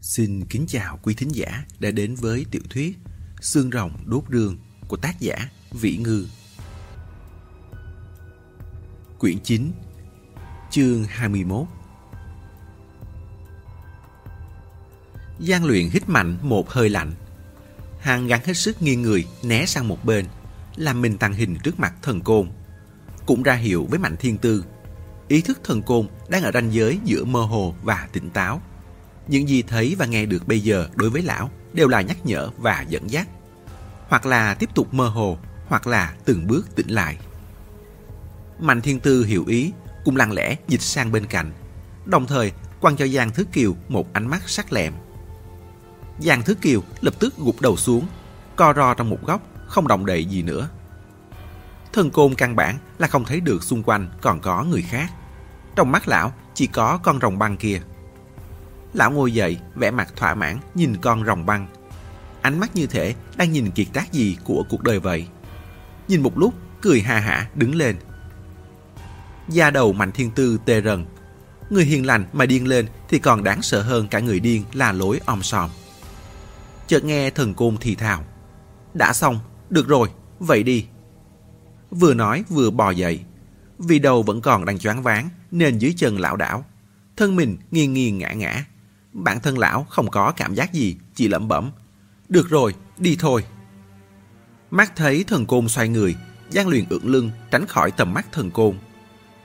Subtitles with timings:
[0.00, 2.98] Xin kính chào quý thính giả đã đến với tiểu thuyết
[3.40, 6.26] Xương rồng đốt rương của tác giả Vĩ Ngư.
[9.18, 9.72] Quyển 9
[10.70, 11.66] Chương 21
[15.40, 17.12] Giang luyện hít mạnh một hơi lạnh.
[18.00, 20.26] Hàng gắn hết sức nghiêng người né sang một bên,
[20.76, 22.50] làm mình tàng hình trước mặt thần côn.
[23.26, 24.64] Cũng ra hiệu với mạnh thiên tư.
[25.28, 28.62] Ý thức thần côn đang ở ranh giới giữa mơ hồ và tỉnh táo.
[29.28, 32.50] Những gì thấy và nghe được bây giờ đối với lão đều là nhắc nhở
[32.58, 33.28] và dẫn dắt.
[34.08, 35.38] Hoặc là tiếp tục mơ hồ,
[35.68, 37.18] hoặc là từng bước tỉnh lại.
[38.58, 39.72] Mạnh Thiên Tư hiểu ý,
[40.04, 41.52] cũng lặng lẽ dịch sang bên cạnh,
[42.04, 44.92] đồng thời quăng cho Giang Thứ Kiều một ánh mắt sắc lẹm.
[46.18, 48.06] Giang Thứ Kiều lập tức gục đầu xuống,
[48.56, 50.68] co ro trong một góc, không động đậy gì nữa.
[51.92, 55.10] Thân côn căn bản là không thấy được xung quanh còn có người khác.
[55.76, 57.80] Trong mắt lão chỉ có con rồng băng kia.
[58.94, 61.66] Lão ngồi dậy, vẻ mặt thỏa mãn, nhìn con rồng băng.
[62.42, 65.26] Ánh mắt như thể đang nhìn kiệt tác gì của cuộc đời vậy.
[66.08, 67.96] Nhìn một lúc, cười ha hả đứng lên.
[69.48, 71.04] Da đầu Mạnh Thiên Tư tê rần.
[71.70, 74.92] Người hiền lành mà điên lên thì còn đáng sợ hơn cả người điên là
[74.92, 75.70] lối om sòm.
[76.86, 78.24] Chợt nghe thần côn thì thào.
[78.94, 79.38] Đã xong,
[79.70, 80.08] được rồi,
[80.38, 80.86] vậy đi.
[81.90, 83.20] Vừa nói vừa bò dậy.
[83.78, 86.64] Vì đầu vẫn còn đang choáng váng nên dưới chân lão đảo.
[87.16, 88.64] Thân mình nghiêng nghiêng ngã ngã.
[89.18, 91.70] Bản thân lão không có cảm giác gì, chỉ lẩm bẩm.
[92.28, 93.44] Được rồi, đi thôi.
[94.70, 96.16] Mắt thấy thần côn xoay người,
[96.50, 98.78] Giang luyện ưỡn lưng tránh khỏi tầm mắt thần côn.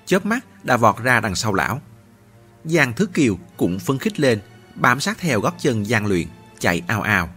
[0.05, 1.81] Chớp mắt đã vọt ra đằng sau lão.
[2.63, 4.39] Giang Thứ Kiều cũng phấn khích lên,
[4.75, 6.27] bám sát theo gót chân Giang luyện,
[6.59, 7.29] chạy ao ao.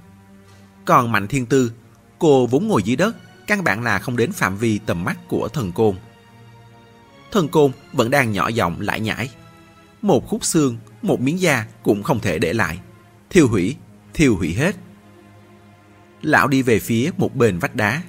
[0.84, 1.72] Còn Mạnh Thiên Tư,
[2.18, 5.48] cô vốn ngồi dưới đất, căn bản là không đến phạm vi tầm mắt của
[5.48, 5.96] thần côn.
[7.32, 9.30] Thần côn vẫn đang nhỏ giọng lại nhãi
[10.02, 12.78] một khúc xương, một miếng da cũng không thể để lại.
[13.30, 13.76] Thiêu hủy,
[14.14, 14.76] thiêu hủy hết.
[16.22, 18.02] Lão đi về phía một bên vách đá.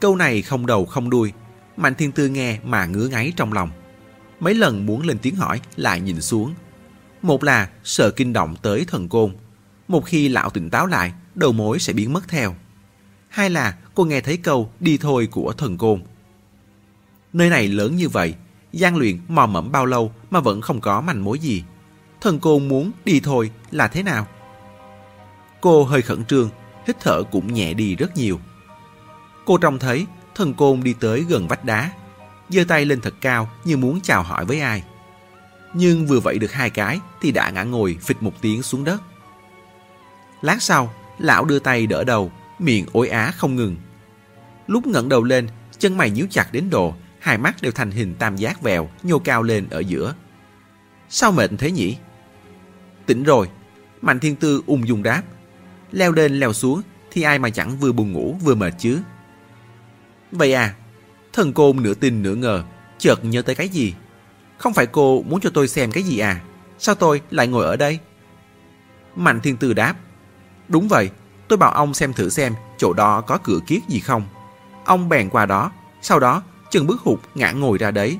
[0.00, 1.32] Câu này không đầu không đuôi,
[1.76, 3.70] Mạnh Thiên Tư nghe mà ngứa ngáy trong lòng.
[4.40, 6.54] Mấy lần muốn lên tiếng hỏi lại nhìn xuống.
[7.22, 9.34] Một là sợ kinh động tới thần côn.
[9.88, 12.54] Một khi lão tỉnh táo lại, đầu mối sẽ biến mất theo.
[13.28, 16.02] Hai là cô nghe thấy câu đi thôi của thần côn.
[17.32, 18.34] Nơi này lớn như vậy,
[18.72, 21.64] gian luyện mò mẫm bao lâu mà vẫn không có manh mối gì.
[22.20, 24.26] Thần cô muốn đi thôi là thế nào?
[25.60, 26.50] Cô hơi khẩn trương,
[26.86, 28.40] hít thở cũng nhẹ đi rất nhiều.
[29.44, 31.90] Cô trông thấy thần côn đi tới gần vách đá,
[32.48, 34.82] giơ tay lên thật cao như muốn chào hỏi với ai.
[35.74, 39.02] Nhưng vừa vậy được hai cái thì đã ngã ngồi phịch một tiếng xuống đất.
[40.42, 43.76] Lát sau, lão đưa tay đỡ đầu, miệng ối á không ngừng.
[44.66, 45.48] Lúc ngẩng đầu lên,
[45.78, 49.18] chân mày nhíu chặt đến độ hai mắt đều thành hình tam giác vẹo nhô
[49.18, 50.14] cao lên ở giữa.
[51.08, 51.96] Sao mệt thế nhỉ?
[53.06, 53.48] Tỉnh rồi,
[54.02, 55.22] Mạnh Thiên Tư ung dung đáp.
[55.92, 59.00] Leo lên leo xuống thì ai mà chẳng vừa buồn ngủ vừa mệt chứ.
[60.32, 60.74] Vậy à,
[61.32, 62.64] thần côn nửa tin nửa ngờ,
[62.98, 63.94] chợt nhớ tới cái gì.
[64.58, 66.40] Không phải cô muốn cho tôi xem cái gì à?
[66.78, 67.98] Sao tôi lại ngồi ở đây?
[69.16, 69.94] Mạnh Thiên Tư đáp.
[70.68, 71.10] Đúng vậy,
[71.48, 74.22] tôi bảo ông xem thử xem chỗ đó có cửa kiết gì không.
[74.84, 78.18] Ông bèn qua đó, sau đó chân bước hụt ngã ngồi ra đấy.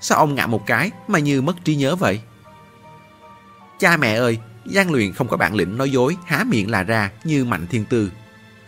[0.00, 2.20] Sao ông ngã một cái mà như mất trí nhớ vậy?
[3.78, 7.10] Cha mẹ ơi, Giang Luyện không có bản lĩnh nói dối há miệng là ra
[7.24, 8.10] như Mạnh Thiên Tư.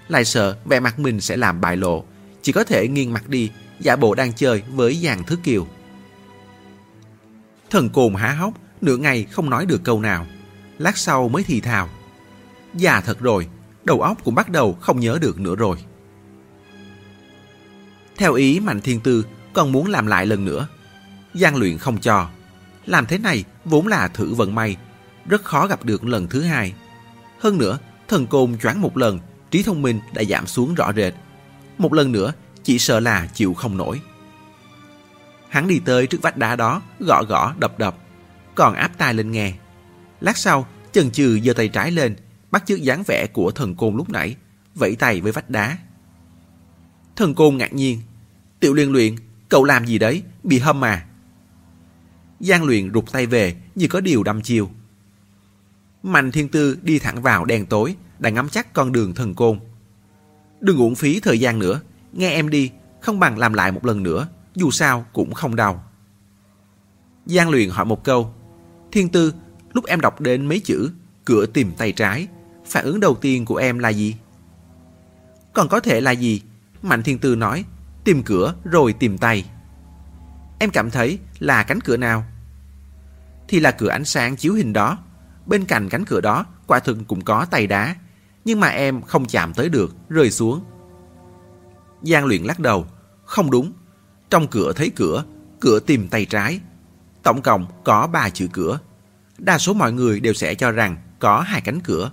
[0.08, 2.04] Lại sợ vẻ mặt mình sẽ làm bại lộ,
[2.42, 3.50] chỉ có thể nghiêng mặt đi,
[3.81, 5.66] giả bộ đang chơi với Giang Thứ Kiều.
[7.70, 10.26] Thần cồn há hốc, nửa ngày không nói được câu nào.
[10.78, 11.88] Lát sau mới thì thào.
[12.75, 13.47] Già thật rồi,
[13.84, 15.76] đầu óc cũng bắt đầu không nhớ được nữa rồi.
[18.20, 20.69] Theo ý Mạnh Thiên Tư còn muốn làm lại lần nữa.
[21.34, 22.31] Giang luyện không cho.
[22.86, 24.76] Làm thế này vốn là thử vận may,
[25.28, 26.75] rất khó gặp được lần thứ hai.
[27.38, 29.19] Hơn nữa, thần côn choáng một lần,
[29.50, 31.14] trí thông minh đã giảm xuống rõ rệt.
[31.78, 32.32] Một lần nữa,
[32.62, 34.00] chỉ sợ là chịu không nổi.
[35.48, 37.97] Hắn đi tới trước vách đá đó, gõ gõ đập đập,
[38.54, 39.52] còn áp tai lên nghe.
[40.20, 42.17] Lát sau, chần chừ giơ tay trái lên,
[42.50, 44.37] bắt chước dáng vẻ của thần côn lúc nãy,
[44.75, 45.76] vẫy tay với vách đá.
[47.17, 48.00] Thần côn ngạc nhiên,
[48.60, 49.14] Tiểu liên luyện,
[49.48, 51.06] cậu làm gì đấy, bị hâm à?
[52.40, 54.70] Giang luyện rụt tay về như có điều đâm chiêu.
[56.02, 59.60] Mạnh thiên tư đi thẳng vào đèn tối, đã ngắm chắc con đường thần côn.
[60.60, 61.80] Đừng uổng phí thời gian nữa,
[62.12, 62.70] nghe em đi,
[63.00, 65.84] không bằng làm lại một lần nữa, dù sao cũng không đau.
[67.26, 68.34] Giang luyện hỏi một câu,
[68.92, 69.34] Thiên tư,
[69.72, 70.90] lúc em đọc đến mấy chữ,
[71.24, 72.26] cửa tìm tay trái,
[72.66, 74.16] phản ứng đầu tiên của em là gì?
[75.52, 76.42] Còn có thể là gì?
[76.82, 77.64] Mạnh thiên tư nói,
[78.05, 79.44] tìm cửa rồi tìm tay.
[80.58, 82.25] Em cảm thấy là cánh cửa nào?
[83.49, 84.99] Thì là cửa ánh sáng chiếu hình đó.
[85.47, 87.97] bên cạnh cánh cửa đó quả thực cũng có tay đá,
[88.44, 90.64] nhưng mà em không chạm tới được, rơi xuống.
[92.02, 92.87] Giang luyện lắc đầu,
[93.25, 93.73] không đúng.
[94.31, 95.25] Trong cửa thấy cửa,
[95.61, 96.61] cửa tìm tay trái.
[97.23, 98.79] Tổng cộng có ba chữ cửa.
[99.38, 102.11] Đa số mọi người đều sẽ cho rằng có hai cánh cửa.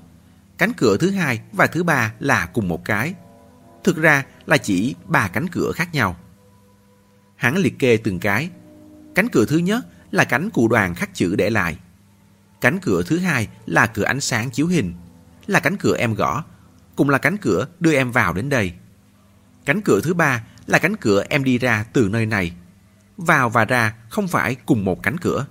[0.57, 3.13] Cánh cửa thứ hai và thứ ba là cùng một cái.
[3.87, 6.17] Thực ra là chỉ ba cánh cửa khác nhau.
[7.35, 8.49] Hắn liệt kê từng cái.
[9.15, 11.77] Cánh cửa thứ nhất là cánh cụ đoàn khắc chữ để lại.
[12.61, 14.93] Cánh cửa thứ hai là cửa ánh sáng chiếu hình,
[15.45, 16.43] là cánh cửa em gõ,
[16.95, 18.73] cũng là cánh cửa đưa em vào đến đây.
[19.65, 22.51] Cánh cửa thứ ba là cánh cửa em đi ra từ nơi này.
[23.17, 25.45] Vào và ra không phải cùng một cánh cửa.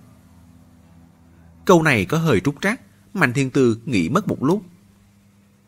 [1.65, 2.81] Câu này có hơi trúc trắc,
[3.15, 4.63] Mạnh Thiên Tư nghĩ mất một lúc.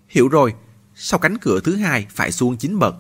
[0.09, 0.55] Hiểu rồi,
[1.01, 2.97] sau cánh cửa thứ hai phải xuống chín bậc.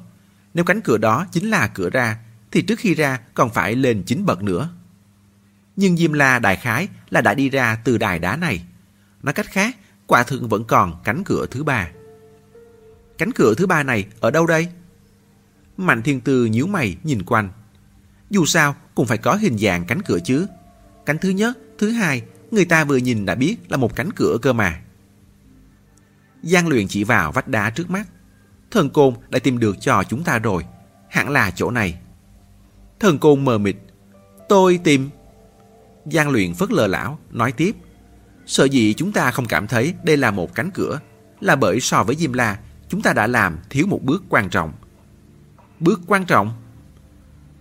[0.55, 2.19] Nếu cánh cửa đó chính là cửa ra,
[2.50, 4.71] thì trước khi ra còn phải lên chín bậc nữa.
[5.77, 8.65] Nhưng Diêm La đại khái là đã đi ra từ đài đá này.
[9.23, 11.89] Nói cách khác, quả thực vẫn còn cánh cửa thứ ba.
[13.19, 14.69] Cánh cửa thứ ba này ở đâu đây?
[15.77, 17.50] Mạnh Thiên Tư nhíu mày nhìn quanh.
[18.31, 20.47] Dù sao cũng phải có hình dạng cánh cửa chứ.
[21.06, 24.37] Cánh thứ nhất, thứ hai, người ta vừa nhìn đã biết là một cánh cửa
[24.43, 24.81] cơ mà.
[26.43, 28.08] Giang luyện chỉ vào vách đá trước mắt.
[28.70, 30.64] Thần côn đã tìm được cho chúng ta rồi.
[31.11, 31.99] Hẳn là chỗ này.
[33.00, 33.76] Thần côn mờ mịt.
[34.49, 35.11] Tôi tìm...
[36.05, 37.76] Giang luyện phất lờ lão, nói tiếp.
[38.46, 41.00] Sợ gì chúng ta không cảm thấy đây là một cánh cửa,
[41.40, 42.58] là bởi so với Diêm La,
[42.88, 44.73] chúng ta đã làm thiếu một bước quan trọng.
[45.81, 46.52] Bước quan trọng?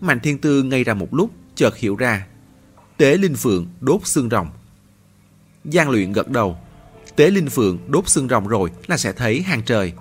[0.01, 2.27] Mạnh Thiên Tư ngây ra một lúc, chợt hiểu ra.
[2.97, 4.49] Tế Linh Phượng đốt xương rồng.
[5.63, 6.57] Giang luyện gật đầu.
[7.17, 9.93] Tế Linh Phượng đốt xương rồng rồi là sẽ thấy hang trời.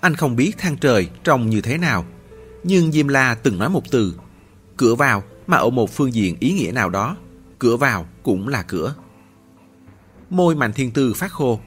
[0.00, 2.04] Anh không biết thang trời trông như thế nào.
[2.64, 4.14] Nhưng Diêm La từng nói một từ.
[4.76, 7.16] Cửa vào mà ở một phương diện ý nghĩa nào đó.
[7.58, 8.94] Cửa vào cũng là cửa.
[10.30, 11.60] Môi Mạnh Thiên Tư phát khô.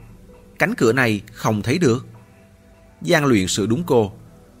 [0.58, 2.06] Cánh cửa này không thấy được.
[3.00, 4.12] Giang luyện sự đúng cô.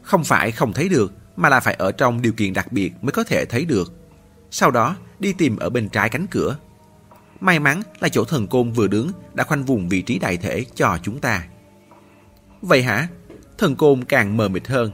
[0.02, 3.12] Không phải không thấy được, mà là phải ở trong điều kiện đặc biệt mới
[3.12, 3.92] có thể thấy được.
[4.50, 6.56] Sau đó, đi tìm ở bên trái cánh cửa.
[7.42, 10.64] May mắn là chỗ thần côn vừa đứng đã khoanh vùng vị trí đại thể
[10.74, 11.44] cho chúng ta.
[12.60, 13.08] Vậy hả?
[13.58, 14.90] Thần côn càng mờ mịt hơn.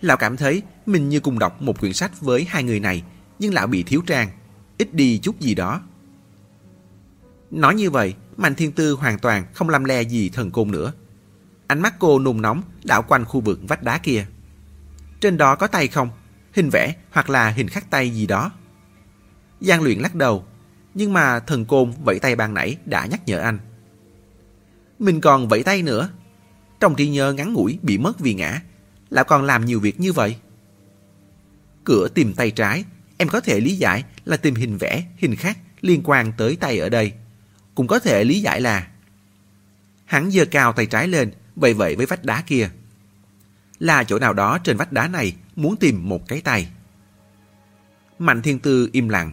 [0.00, 3.02] Lão cảm thấy mình như cùng đọc một quyển sách với hai người này,
[3.38, 4.28] nhưng lão bị thiếu trang,
[4.78, 5.80] ít đi chút gì đó.
[7.50, 10.92] Nói như vậy, Mạnh Thiên Tư hoàn toàn không làm le gì thần côn nữa.
[11.66, 14.26] Ánh mắt cô nung nóng đảo quanh khu vực vách đá kia.
[15.20, 16.10] Trên đó có tay không?
[16.52, 18.50] Hình vẽ hoặc là hình khắc tay gì đó.
[19.60, 20.46] Giang luyện lắc đầu,
[20.96, 23.58] nhưng mà thần côn vẫy tay ban nãy đã nhắc nhở anh.
[24.98, 26.10] Mình còn vẫy tay nữa.
[26.80, 28.62] Trong trí nhớ ngắn ngủi bị mất vì ngã,
[29.10, 30.36] lại còn làm nhiều việc như vậy.
[31.84, 32.84] Cửa tìm tay trái,
[33.16, 36.78] em có thể lý giải là tìm hình vẽ, hình khác liên quan tới tay
[36.78, 37.12] ở đây.
[37.74, 38.88] Cũng có thể lý giải là
[40.04, 42.70] Hắn giơ cao tay trái lên, vậy vậy với vách đá kia
[43.78, 46.68] là chỗ nào đó trên vách đá này muốn tìm một cái tay.
[48.18, 49.32] Mạnh Thiên Tư im lặng.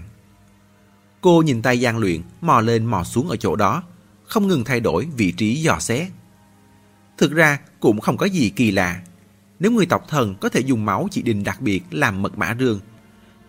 [1.24, 3.84] Cô nhìn tay gian luyện mò lên mò xuống ở chỗ đó,
[4.24, 6.08] không ngừng thay đổi vị trí dò xét.
[7.18, 9.02] Thực ra cũng không có gì kỳ lạ.
[9.60, 12.56] Nếu người tộc thần có thể dùng máu chỉ định đặc biệt làm mật mã
[12.60, 12.80] rương,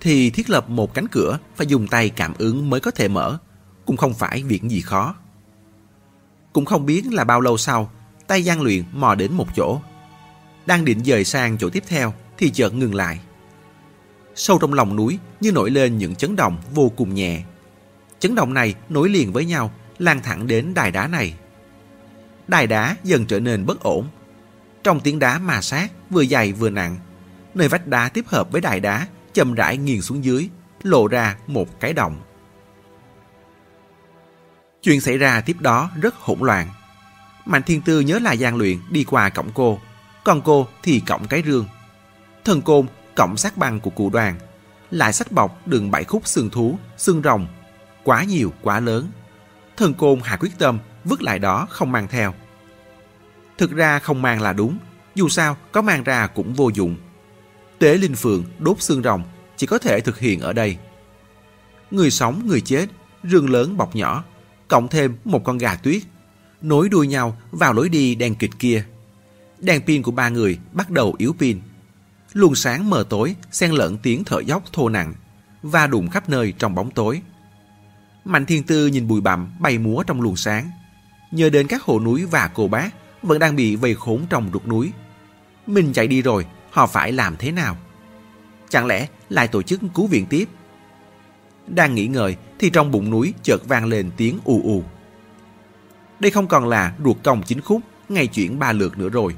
[0.00, 3.38] thì thiết lập một cánh cửa phải dùng tay cảm ứng mới có thể mở,
[3.86, 5.14] cũng không phải việc gì khó.
[6.52, 7.90] Cũng không biết là bao lâu sau,
[8.26, 9.80] tay gian luyện mò đến một chỗ
[10.66, 13.20] đang định dời sang chỗ tiếp theo thì chợt ngừng lại.
[14.34, 17.42] Sâu trong lòng núi như nổi lên những chấn động vô cùng nhẹ.
[18.18, 21.34] Chấn động này nối liền với nhau, lan thẳng đến đài đá này.
[22.48, 24.08] Đài đá dần trở nên bất ổn.
[24.82, 26.96] Trong tiếng đá mà sát, vừa dày vừa nặng,
[27.54, 30.48] nơi vách đá tiếp hợp với đài đá chậm rãi nghiền xuống dưới,
[30.82, 32.20] lộ ra một cái động.
[34.82, 36.68] Chuyện xảy ra tiếp đó rất hỗn loạn.
[37.44, 39.80] Mạnh Thiên Tư nhớ là gian luyện đi qua cổng cô,
[40.24, 41.66] còn cô thì cổng cái rương.
[42.44, 44.38] Thần côn cổng sát băng của cụ đoàn,
[44.90, 47.46] lại sách bọc đường bảy khúc xương thú, xương rồng,
[48.04, 49.08] quá nhiều quá lớn.
[49.76, 52.34] Thần côn hạ quyết tâm vứt lại đó không mang theo.
[53.58, 54.78] Thực ra không mang là đúng,
[55.14, 56.96] dù sao có mang ra cũng vô dụng.
[57.78, 59.22] Tế linh phượng đốt xương rồng
[59.56, 60.76] chỉ có thể thực hiện ở đây.
[61.90, 62.86] Người sống người chết,
[63.24, 64.24] rương lớn bọc nhỏ,
[64.68, 66.02] cộng thêm một con gà tuyết,
[66.62, 68.84] nối đuôi nhau vào lối đi đen kịch kia
[69.64, 71.60] đèn pin của ba người bắt đầu yếu pin.
[72.32, 75.14] Luồng sáng mờ tối xen lẫn tiếng thở dốc thô nặng
[75.62, 77.22] và đụng khắp nơi trong bóng tối.
[78.24, 80.70] Mạnh Thiên Tư nhìn bụi bặm bay múa trong luồng sáng.
[81.30, 82.90] Nhờ đến các hồ núi và cô bác
[83.22, 84.92] vẫn đang bị vây khốn trong rục núi.
[85.66, 87.76] Mình chạy đi rồi, họ phải làm thế nào?
[88.68, 90.48] Chẳng lẽ lại tổ chức cứu viện tiếp?
[91.66, 94.84] Đang nghĩ ngợi thì trong bụng núi chợt vang lên tiếng ù ù.
[96.20, 99.34] Đây không còn là ruột cong chính khúc, ngay chuyển ba lượt nữa rồi.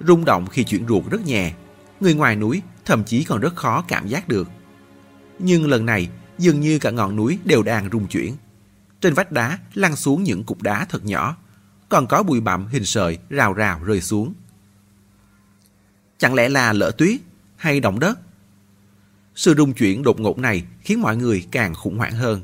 [0.00, 1.52] Rung động khi chuyển ruột rất nhẹ,
[2.00, 4.50] người ngoài núi thậm chí còn rất khó cảm giác được.
[5.38, 8.36] Nhưng lần này, dường như cả ngọn núi đều đang rung chuyển.
[9.00, 11.36] Trên vách đá lăn xuống những cục đá thật nhỏ,
[11.88, 14.34] còn có bụi bặm hình sợi rào rào rơi xuống.
[16.18, 17.20] Chẳng lẽ là lỡ tuyết
[17.56, 18.18] hay động đất?
[19.34, 22.42] Sự rung chuyển đột ngột này khiến mọi người càng khủng hoảng hơn.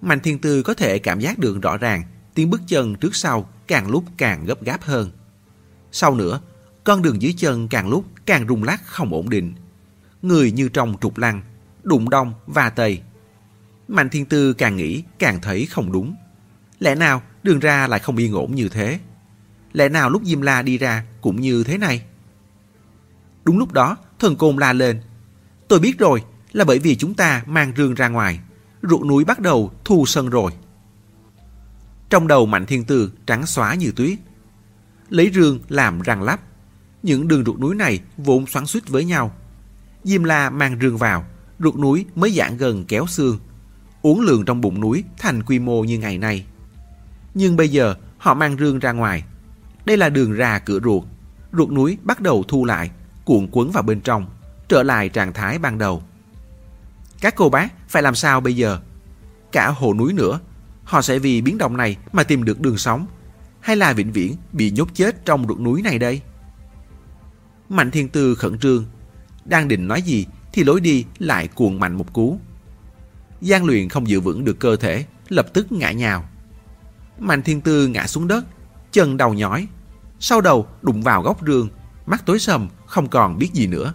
[0.00, 2.02] Mạnh Thiên Tư có thể cảm giác được rõ ràng
[2.34, 5.10] tiếng bước chân trước sau càng lúc càng gấp gáp hơn.
[5.92, 6.40] Sau nữa,
[6.84, 9.54] con đường dưới chân càng lúc càng rung lắc không ổn định.
[10.22, 11.42] Người như trong trục lăng,
[11.88, 13.02] đụng đông và tây.
[13.88, 16.14] Mạnh Thiên Tư càng nghĩ càng thấy không đúng.
[16.78, 18.98] Lẽ nào đường ra lại không yên ổn như thế?
[19.72, 22.02] Lẽ nào lúc Diêm La đi ra cũng như thế này?
[23.44, 25.00] Đúng lúc đó, thần côn la lên.
[25.68, 28.40] Tôi biết rồi, là bởi vì chúng ta mang rương ra ngoài.
[28.82, 30.52] Ruộng núi bắt đầu thu sân rồi.
[32.10, 34.18] Trong đầu Mạnh Thiên Tư trắng xóa như tuyết.
[35.08, 36.40] Lấy rương làm răng lắp.
[37.02, 39.34] Những đường ruộng núi này vốn xoắn suýt với nhau.
[40.04, 41.24] Diêm La mang rương vào,
[41.58, 43.38] ruột núi mới giãn gần kéo xương.
[44.02, 46.44] Uống lường trong bụng núi thành quy mô như ngày nay.
[47.34, 49.24] Nhưng bây giờ họ mang rương ra ngoài.
[49.84, 51.04] Đây là đường ra cửa ruột.
[51.52, 52.90] Ruột núi bắt đầu thu lại,
[53.24, 54.26] cuộn quấn vào bên trong,
[54.68, 56.02] trở lại trạng thái ban đầu.
[57.20, 58.80] Các cô bác phải làm sao bây giờ?
[59.52, 60.40] Cả hồ núi nữa,
[60.84, 63.06] họ sẽ vì biến động này mà tìm được đường sống,
[63.60, 66.20] hay là vĩnh viễn bị nhốt chết trong ruột núi này đây?
[67.68, 68.84] Mạnh Thiên Tư khẩn trương,
[69.44, 70.26] đang định nói gì
[70.58, 72.38] khi lối đi lại cuồng mạnh một cú.
[73.40, 76.28] Giang luyện không giữ vững được cơ thể, lập tức ngã nhào.
[77.18, 78.44] Mạnh Thiên Tư ngã xuống đất,
[78.92, 79.68] chân đầu nhói,
[80.20, 81.68] sau đầu đụng vào góc rương,
[82.06, 83.94] mắt tối sầm, không còn biết gì nữa.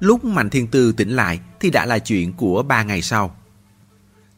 [0.00, 3.36] Lúc Mạnh Thiên Tư tỉnh lại thì đã là chuyện của ba ngày sau.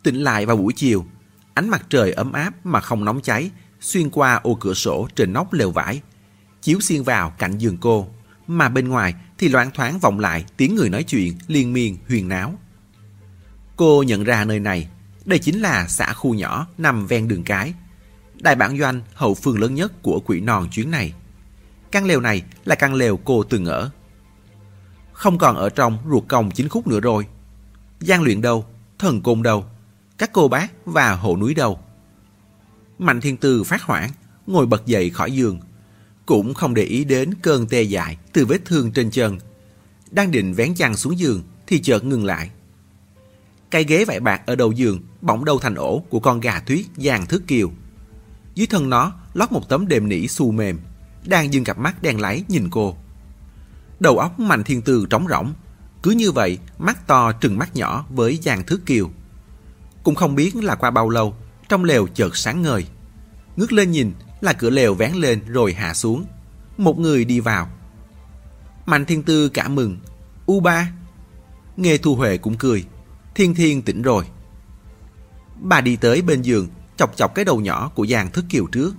[0.02, 1.06] Tỉnh lại vào buổi chiều,
[1.54, 5.32] ánh mặt trời ấm áp mà không nóng cháy xuyên qua ô cửa sổ trên
[5.32, 6.00] nóc lều vải,
[6.66, 8.08] chiếu xiên vào cạnh giường cô,
[8.46, 12.28] mà bên ngoài thì loáng thoáng vọng lại tiếng người nói chuyện liên miên huyền
[12.28, 12.58] náo.
[13.76, 14.88] Cô nhận ra nơi này,
[15.24, 17.74] đây chính là xã khu nhỏ nằm ven đường cái.
[18.34, 21.12] Đại bản doanh hậu phương lớn nhất của quỷ non chuyến này.
[21.90, 23.90] Căn lều này là căn lều cô từng ở.
[25.12, 27.26] Không còn ở trong ruột còng chính khúc nữa rồi.
[28.00, 28.66] gian luyện đâu?
[28.98, 29.66] Thần côn đâu?
[30.18, 31.80] Các cô bác và hộ núi đâu?
[32.98, 34.10] Mạnh thiên tư phát hoảng,
[34.46, 35.60] ngồi bật dậy khỏi giường.
[36.26, 39.38] Cũng không để ý đến cơn tê dại từ vết thương trên chân.
[40.10, 42.50] Đang định vén chăn xuống giường thì chợt ngừng lại.
[43.70, 46.84] Cây ghế vải bạc ở đầu giường bỗng đâu thành ổ của con gà tuyết
[46.96, 47.70] vàng thước kiều.
[48.54, 50.80] Dưới thân nó lót một tấm đệm nỉ xù mềm,
[51.24, 52.96] đang dưng cặp mắt đen láy nhìn cô.
[54.00, 55.52] Đầu óc Mạnh Thiên Tư trống rỗng,
[56.02, 59.10] cứ như vậy mắt to trừng mắt nhỏ với vàng thước kiều.
[60.02, 61.36] Cũng không biết là qua bao lâu,
[61.68, 62.86] trong lều chợt sáng ngời.
[63.56, 66.24] Ngước lên nhìn là cửa lều vén lên rồi hạ xuống.
[66.78, 67.70] Một người đi vào.
[68.86, 69.98] Mạnh Thiên Tư cả mừng.
[70.46, 70.92] U ba.
[71.76, 72.84] Nghe Thu Huệ cũng cười.
[73.34, 74.24] Thiên Thiên tỉnh rồi.
[75.60, 78.94] Bà đi tới bên giường, chọc chọc cái đầu nhỏ của Giang Thức Kiều trước.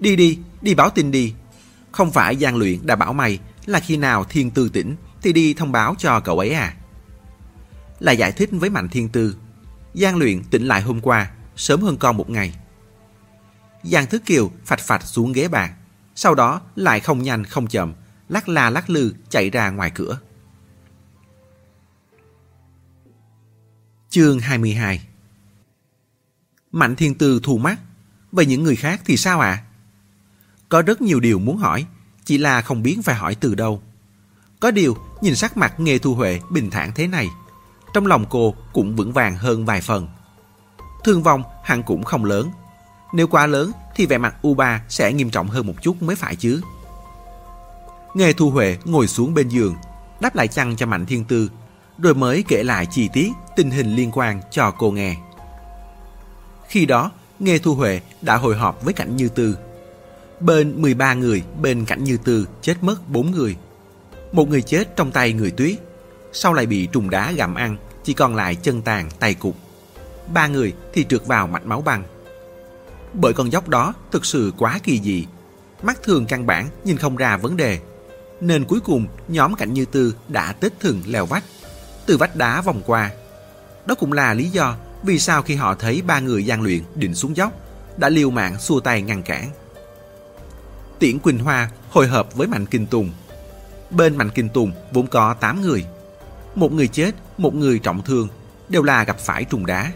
[0.00, 1.34] Đi đi, đi báo tin đi.
[1.92, 5.54] Không phải Giang Luyện đã bảo mày là khi nào Thiên Tư tỉnh thì đi
[5.54, 6.76] thông báo cho cậu ấy à?
[8.00, 9.36] Là giải thích với Mạnh Thiên Tư.
[9.94, 12.54] Giang Luyện tỉnh lại hôm qua, sớm hơn con một ngày.
[13.86, 15.74] Giang thứ Kiều phạch phạch xuống ghế bàn,
[16.14, 17.94] sau đó lại không nhanh không chậm,
[18.28, 20.18] lắc la lắc lư chạy ra ngoài cửa.
[24.10, 25.00] Chương 22
[26.72, 27.76] Mạnh Thiên Tư thù mắt,
[28.32, 29.48] vậy những người khác thì sao ạ?
[29.48, 29.64] À?
[30.68, 31.86] Có rất nhiều điều muốn hỏi,
[32.24, 33.82] chỉ là không biết phải hỏi từ đâu.
[34.60, 37.28] Có điều, nhìn sắc mặt Nghê Thu Huệ bình thản thế này,
[37.94, 40.08] trong lòng cô cũng vững vàng hơn vài phần.
[41.04, 42.50] Thương vong hẳn cũng không lớn.
[43.12, 46.36] Nếu quá lớn thì vẻ mặt U3 sẽ nghiêm trọng hơn một chút mới phải
[46.36, 46.60] chứ.
[48.14, 49.76] Nghề Thu Huệ ngồi xuống bên giường,
[50.20, 51.50] đáp lại chăn cho Mạnh Thiên Tư,
[51.98, 55.16] rồi mới kể lại chi tiết tình hình liên quan cho cô nghe.
[56.68, 59.58] Khi đó, Nghề Thu Huệ đã hội họp với Cảnh Như Tư.
[60.40, 63.56] Bên 13 người, bên Cảnh Như Tư chết mất 4 người.
[64.32, 65.74] Một người chết trong tay người tuyết,
[66.32, 69.56] sau lại bị trùng đá gặm ăn, chỉ còn lại chân tàn, tay cục
[70.34, 72.02] ba người thì trượt vào mạch máu băng.
[73.20, 75.26] Bởi con dốc đó thực sự quá kỳ dị,
[75.82, 77.78] mắt thường căn bản nhìn không ra vấn đề,
[78.40, 81.44] nên cuối cùng nhóm Cảnh Như Tư đã tết thường leo vách,
[82.06, 83.10] từ vách đá vòng qua.
[83.86, 87.14] Đó cũng là lý do vì sao khi họ thấy ba người gian luyện định
[87.14, 87.52] xuống dốc,
[87.96, 89.50] đã liều mạng xua tay ngăn cản.
[90.98, 93.10] Tiễn Quỳnh Hoa hồi hợp với Mạnh Kinh Tùng.
[93.90, 95.84] Bên Mạnh Kinh Tùng vốn có 8 người.
[96.54, 98.28] Một người chết, một người trọng thương,
[98.68, 99.92] đều là gặp phải trùng đá.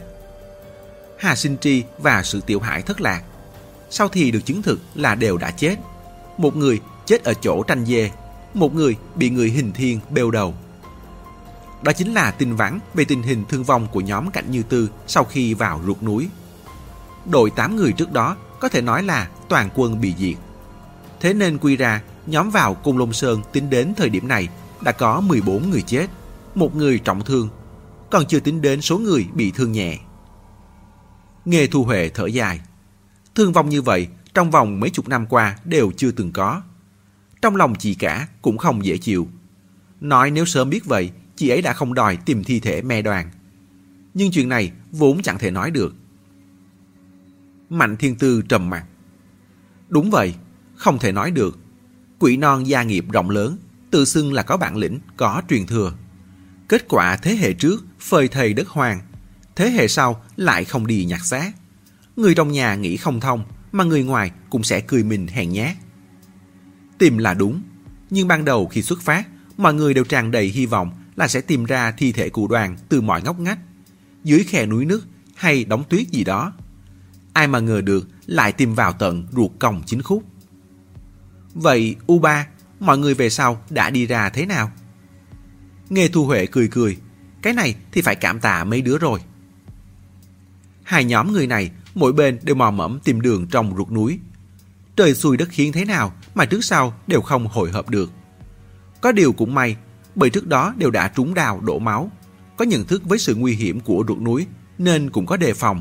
[1.21, 3.23] Hà Sinh Tri và sự tiểu hải thất lạc.
[3.91, 5.77] Sau thì được chứng thực là đều đã chết.
[6.39, 8.11] Một người chết ở chỗ tranh dê,
[8.55, 10.55] một người bị người hình thiên bêu đầu.
[11.83, 14.91] Đó chính là tin vắn về tình hình thương vong của nhóm Cảnh Như Tư
[15.07, 16.29] sau khi vào ruột núi.
[17.31, 20.37] Đội 8 người trước đó có thể nói là toàn quân bị diệt.
[21.21, 24.49] Thế nên quy ra, nhóm vào Cung Lông Sơn tính đến thời điểm này
[24.81, 26.07] đã có 14 người chết,
[26.55, 27.49] một người trọng thương,
[28.11, 29.99] còn chưa tính đến số người bị thương nhẹ.
[31.51, 32.61] Nghề Thu Huệ thở dài.
[33.35, 36.63] Thương vong như vậy trong vòng mấy chục năm qua đều chưa từng có.
[37.43, 39.29] Trong lòng chị cả cũng không dễ chịu.
[40.01, 43.31] Nói nếu sớm biết vậy, chị ấy đã không đòi tìm thi thể me đoàn.
[44.15, 45.95] Nhưng chuyện này vốn chẳng thể nói được.
[47.71, 48.85] Mạnh Thiên Tư trầm mặt.
[49.89, 50.35] Đúng vậy,
[50.77, 51.59] không thể nói được.
[52.19, 53.57] Quỷ non gia nghiệp rộng lớn,
[53.91, 55.93] tự xưng là có bản lĩnh, có truyền thừa.
[56.69, 59.01] Kết quả thế hệ trước phơi thầy đất hoàng
[59.61, 61.53] thế hệ sau lại không đi nhặt xác.
[62.17, 65.77] Người trong nhà nghĩ không thông, mà người ngoài cũng sẽ cười mình hèn nhát.
[66.99, 67.63] Tìm là đúng,
[68.11, 71.41] nhưng ban đầu khi xuất phát, mọi người đều tràn đầy hy vọng là sẽ
[71.41, 73.59] tìm ra thi thể cụ đoàn từ mọi ngóc ngách,
[74.25, 76.53] dưới khe núi nước hay đóng tuyết gì đó.
[77.33, 80.25] Ai mà ngờ được lại tìm vào tận ruột còng chính khúc.
[81.55, 82.45] Vậy U3,
[82.81, 84.73] mọi người về sau đã đi ra thế nào?
[85.91, 86.97] Nghe Thu Huệ cười cười,
[87.43, 89.21] cái này thì phải cảm tạ mấy đứa rồi.
[90.91, 94.19] Hai nhóm người này, mỗi bên đều mò mẫm tìm đường trong ruột núi.
[94.97, 98.11] Trời xui đất khiến thế nào mà trước sau đều không hội hợp được.
[99.01, 99.77] Có điều cũng may,
[100.15, 102.11] bởi trước đó đều đã trúng đào đổ máu,
[102.57, 104.47] có nhận thức với sự nguy hiểm của ruột núi
[104.79, 105.81] nên cũng có đề phòng,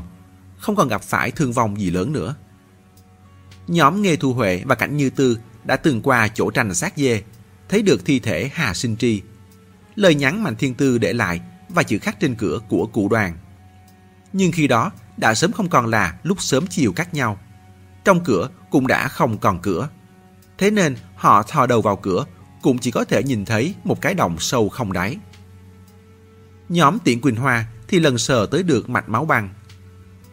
[0.58, 2.34] không còn gặp phải thương vong gì lớn nữa.
[3.68, 7.22] Nhóm Nghê Thu Huệ và Cảnh Như Tư đã từng qua chỗ tranh sát dê,
[7.68, 9.22] thấy được thi thể Hà Sinh Tri.
[9.94, 13.36] Lời nhắn Mạnh Thiên Tư để lại và chữ khắc trên cửa của cụ đoàn.
[14.32, 17.38] Nhưng khi đó đã sớm không còn là lúc sớm chiều khác nhau.
[18.04, 19.88] Trong cửa cũng đã không còn cửa.
[20.58, 22.24] Thế nên họ thò đầu vào cửa
[22.62, 25.16] cũng chỉ có thể nhìn thấy một cái đồng sâu không đáy.
[26.68, 29.48] Nhóm tiện Quỳnh Hoa thì lần sờ tới được mạch máu băng.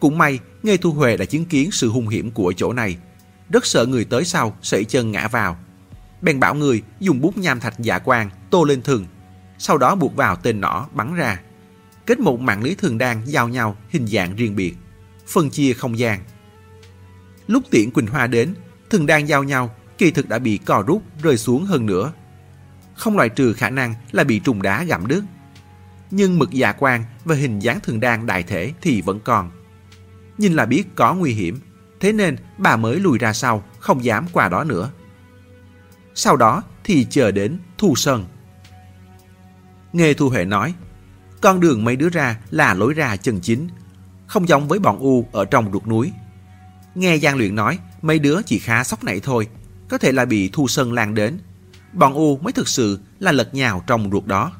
[0.00, 2.96] Cũng may, nghe Thu Huệ đã chứng kiến sự hung hiểm của chỗ này.
[3.50, 5.56] Rất sợ người tới sau sẩy chân ngã vào.
[6.22, 9.06] Bèn bảo người dùng bút nham thạch dạ quang tô lên thường
[9.58, 11.40] sau đó buộc vào tên nỏ bắn ra.
[12.08, 14.74] Kết một mạng lưới thường đan giao nhau hình dạng riêng biệt,
[15.26, 16.20] phân chia không gian.
[17.46, 18.54] Lúc Tiễn Quỳnh Hoa đến,
[18.90, 22.12] thường đan giao nhau kỳ thực đã bị cò rút rơi xuống hơn nữa.
[22.94, 25.24] Không loại trừ khả năng là bị trùng đá gặm đứt.
[26.10, 29.50] Nhưng mực dạ quang và hình dáng thường đan đại thể thì vẫn còn.
[30.38, 31.60] Nhìn là biết có nguy hiểm,
[32.00, 34.90] thế nên bà mới lùi ra sau, không dám qua đó nữa.
[36.14, 38.24] Sau đó thì chờ đến Thu Sơn.
[39.92, 40.74] Nghe Thu Huệ nói,
[41.40, 43.68] con đường mấy đứa ra là lối ra chân chính,
[44.26, 46.12] không giống với bọn U ở trong ruột núi.
[46.94, 49.48] Nghe Giang Luyện nói, mấy đứa chỉ khá sốc nảy thôi,
[49.88, 51.38] có thể là bị Thu Sơn lan đến.
[51.92, 54.52] Bọn U mới thực sự là lật nhào trong ruột đó.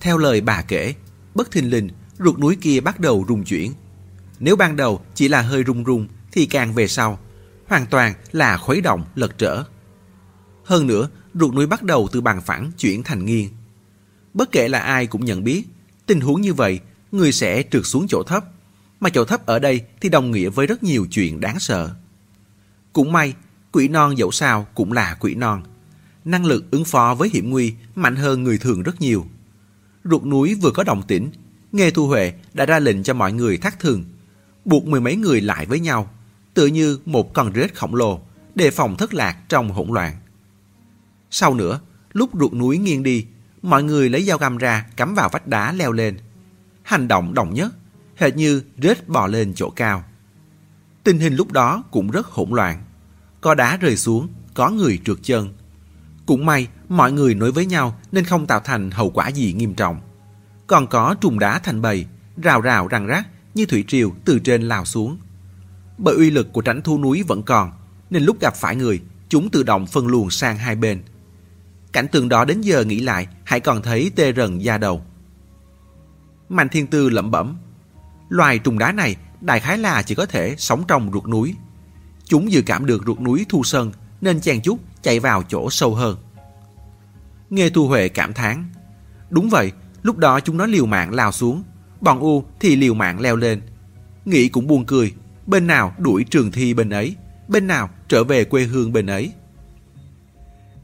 [0.00, 0.94] Theo lời bà kể,
[1.34, 1.88] bất thình lình,
[2.18, 3.72] ruột núi kia bắt đầu rung chuyển.
[4.38, 7.18] Nếu ban đầu chỉ là hơi rung rung, thì càng về sau,
[7.66, 9.64] hoàn toàn là khuấy động lật trở.
[10.64, 13.48] Hơn nữa, ruột núi bắt đầu từ bằng phẳng chuyển thành nghiêng.
[14.34, 15.64] Bất kể là ai cũng nhận biết,
[16.06, 16.80] tình huống như vậy,
[17.12, 18.44] người sẽ trượt xuống chỗ thấp.
[19.00, 21.94] Mà chỗ thấp ở đây thì đồng nghĩa với rất nhiều chuyện đáng sợ.
[22.92, 23.34] Cũng may,
[23.72, 25.62] quỷ non dẫu sao cũng là quỷ non.
[26.24, 29.26] Năng lực ứng phó với hiểm nguy mạnh hơn người thường rất nhiều.
[30.04, 31.30] Ruột núi vừa có đồng tĩnh,
[31.72, 34.04] Nghe Thu Huệ đã ra lệnh cho mọi người thắt thường,
[34.64, 36.10] buộc mười mấy người lại với nhau,
[36.54, 38.20] tựa như một con rết khổng lồ,
[38.54, 40.16] đề phòng thất lạc trong hỗn loạn.
[41.30, 41.80] Sau nữa,
[42.12, 43.26] lúc ruột núi nghiêng đi,
[43.62, 46.18] mọi người lấy dao găm ra cắm vào vách đá leo lên.
[46.82, 47.74] Hành động đồng nhất,
[48.16, 50.04] hệt như rết bò lên chỗ cao.
[51.04, 52.82] Tình hình lúc đó cũng rất hỗn loạn.
[53.40, 55.54] Có đá rơi xuống, có người trượt chân.
[56.26, 59.74] Cũng may mọi người nối với nhau nên không tạo thành hậu quả gì nghiêm
[59.74, 60.00] trọng.
[60.66, 62.06] Còn có trùng đá thành bầy,
[62.42, 65.18] rào rào răng rác như thủy triều từ trên lao xuống.
[65.98, 67.72] Bởi uy lực của tránh thu núi vẫn còn,
[68.10, 71.02] nên lúc gặp phải người, chúng tự động phân luồng sang hai bên.
[71.92, 75.02] Cảnh tượng đó đến giờ nghĩ lại, hãy còn thấy tê rần da đầu.
[76.48, 77.56] Mạnh Thiên Tư lẩm bẩm.
[78.28, 81.54] Loài trùng đá này đại khái là chỉ có thể sống trong ruột núi.
[82.24, 85.94] Chúng dự cảm được ruột núi thu sơn nên chen chút chạy vào chỗ sâu
[85.94, 86.16] hơn.
[87.50, 88.64] Nghe Thu Huệ cảm thán.
[89.30, 89.72] Đúng vậy,
[90.02, 91.62] lúc đó chúng nó liều mạng lao xuống,
[92.00, 93.62] bọn U thì liều mạng leo lên.
[94.24, 95.14] Nghĩ cũng buồn cười,
[95.46, 97.16] bên nào đuổi trường thi bên ấy,
[97.48, 99.32] bên nào trở về quê hương bên ấy.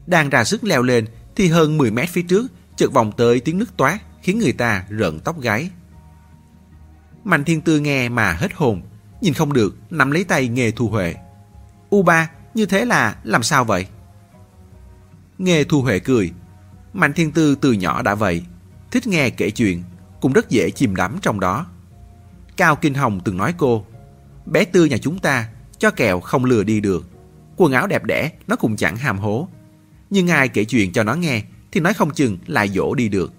[0.07, 3.57] Đang ra sức leo lên thì hơn 10 mét phía trước chợt vòng tới tiếng
[3.57, 5.69] nước toát khiến người ta rợn tóc gáy.
[7.23, 8.81] Mạnh Thiên Tư nghe mà hết hồn,
[9.21, 11.15] nhìn không được, nắm lấy tay Nghề Thu Huệ.
[11.89, 13.87] U ba, như thế là làm sao vậy?
[15.37, 16.31] Nghề Thu Huệ cười.
[16.93, 18.43] Mạnh Thiên Tư từ nhỏ đã vậy,
[18.91, 19.83] thích nghe kể chuyện,
[20.21, 21.65] cũng rất dễ chìm đắm trong đó.
[22.57, 23.85] Cao Kinh Hồng từng nói cô,
[24.45, 27.05] bé Tư nhà chúng ta, cho kẹo không lừa đi được.
[27.57, 29.47] Quần áo đẹp đẽ, nó cũng chẳng hàm hố.
[30.09, 33.33] Nhưng ai kể chuyện cho nó nghe, thì nói không chừng lại dỗ đi được.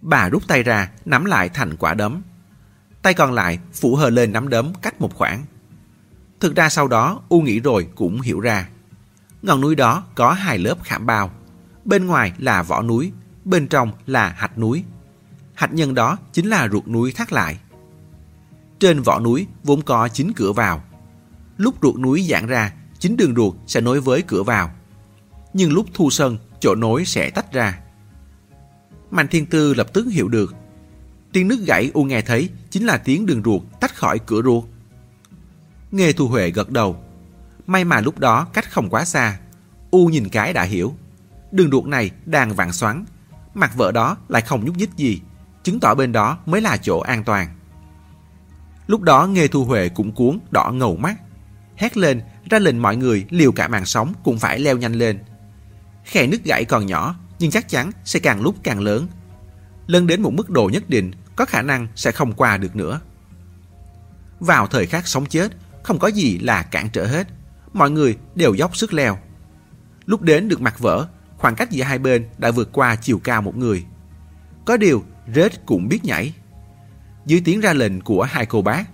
[0.00, 2.22] Bà rút tay ra, nắm lại thành quả đấm.
[3.02, 5.44] Tay còn lại phủ hờ lên nắm đấm cách một khoảng.
[6.40, 8.68] Thực ra sau đó U nghĩ rồi cũng hiểu ra.
[9.42, 11.30] Ngọn núi đó có hai lớp khảm bao.
[11.84, 13.12] Bên ngoài là vỏ núi,
[13.44, 14.84] bên trong là hạch núi.
[15.54, 17.58] Hạch nhân đó chính là ruột núi thắt lại.
[18.78, 20.84] Trên vỏ núi vốn có chín cửa vào.
[21.56, 24.70] Lúc ruột núi giãn ra, chính đường ruột sẽ nối với cửa vào.
[25.56, 27.78] Nhưng lúc thu sân, chỗ nối sẽ tách ra.
[29.10, 30.54] Mạnh Thiên Tư lập tức hiểu được.
[31.32, 34.64] Tiếng nước gãy U nghe thấy chính là tiếng đường ruột tách khỏi cửa ruột.
[35.90, 36.96] Nghe Thu Huệ gật đầu.
[37.66, 39.38] May mà lúc đó cách không quá xa.
[39.90, 40.94] U nhìn cái đã hiểu.
[41.52, 43.04] Đường ruột này đang vặn xoắn.
[43.54, 45.20] Mặt vợ đó lại không nhúc nhích gì.
[45.62, 47.48] Chứng tỏ bên đó mới là chỗ an toàn.
[48.86, 51.16] Lúc đó Nghe Thu Huệ cũng cuốn đỏ ngầu mắt.
[51.76, 55.18] Hét lên ra lệnh mọi người liều cả mạng sống cũng phải leo nhanh lên.
[56.06, 59.08] Khe nước gãy còn nhỏ nhưng chắc chắn sẽ càng lúc càng lớn.
[59.86, 63.00] Lên đến một mức độ nhất định có khả năng sẽ không qua được nữa.
[64.40, 67.26] Vào thời khắc sống chết, không có gì là cản trở hết.
[67.72, 69.18] Mọi người đều dốc sức leo.
[70.04, 73.42] Lúc đến được mặt vỡ, khoảng cách giữa hai bên đã vượt qua chiều cao
[73.42, 73.84] một người.
[74.64, 76.34] Có điều, rết cũng biết nhảy.
[77.26, 78.84] Dưới tiếng ra lệnh của hai cô bác,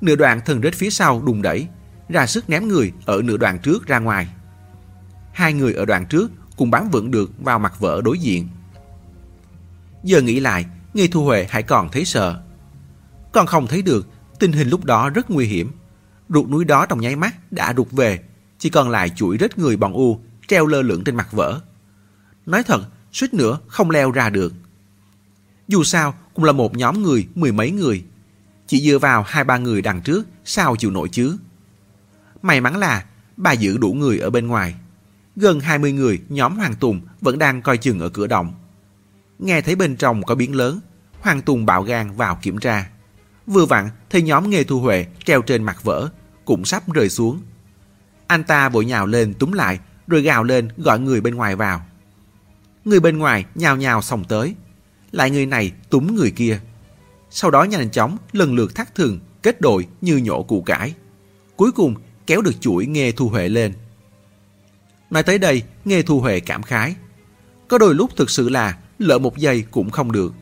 [0.00, 1.68] nửa đoạn thân rết phía sau đùng đẩy,
[2.08, 4.28] ra sức ném người ở nửa đoạn trước ra ngoài.
[5.32, 8.48] Hai người ở đoạn trước cùng bám vững được vào mặt vỡ đối diện.
[10.04, 12.42] Giờ nghĩ lại, Nghi Thu Huệ hãy còn thấy sợ.
[13.32, 14.06] Còn không thấy được,
[14.38, 15.70] tình hình lúc đó rất nguy hiểm.
[16.28, 18.20] Ruột núi đó trong nháy mắt đã rụt về,
[18.58, 21.60] chỉ còn lại chuỗi rết người bọn u treo lơ lửng trên mặt vỡ.
[22.46, 24.52] Nói thật, suýt nữa không leo ra được.
[25.68, 28.04] Dù sao, cũng là một nhóm người mười mấy người.
[28.66, 31.38] Chỉ dựa vào hai ba người đằng trước, sao chịu nổi chứ?
[32.42, 33.04] May mắn là
[33.36, 34.74] bà giữ đủ người ở bên ngoài
[35.40, 38.54] gần 20 người nhóm Hoàng Tùng vẫn đang coi chừng ở cửa động.
[39.38, 40.80] Nghe thấy bên trong có biến lớn,
[41.20, 42.90] Hoàng Tùng bạo gan vào kiểm tra.
[43.46, 46.08] Vừa vặn thấy nhóm Nghề Thu Huệ treo trên mặt vỡ,
[46.44, 47.40] cũng sắp rơi xuống.
[48.26, 51.86] Anh ta vội nhào lên túm lại, rồi gào lên gọi người bên ngoài vào.
[52.84, 54.54] Người bên ngoài nhào nhào xông tới,
[55.12, 56.60] lại người này túm người kia.
[57.30, 60.94] Sau đó nhanh chóng lần lượt thắt thường kết đội như nhổ củ cải.
[61.56, 61.94] Cuối cùng
[62.26, 63.72] kéo được chuỗi Nghề Thu Huệ lên.
[65.10, 66.96] Nói tới đây, nghe Thu Huệ cảm khái.
[67.68, 70.34] Có đôi lúc thực sự là lỡ một giây cũng không được.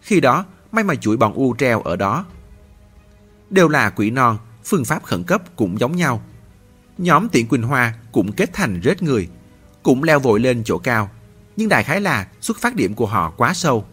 [0.00, 2.24] Khi đó, may mà chuỗi bọn u treo ở đó.
[3.50, 6.22] Đều là quỷ non, phương pháp khẩn cấp cũng giống nhau.
[6.98, 9.28] Nhóm tiện Quỳnh Hoa cũng kết thành rết người,
[9.82, 11.10] cũng leo vội lên chỗ cao.
[11.56, 13.86] Nhưng đại khái là xuất phát điểm của họ quá sâu.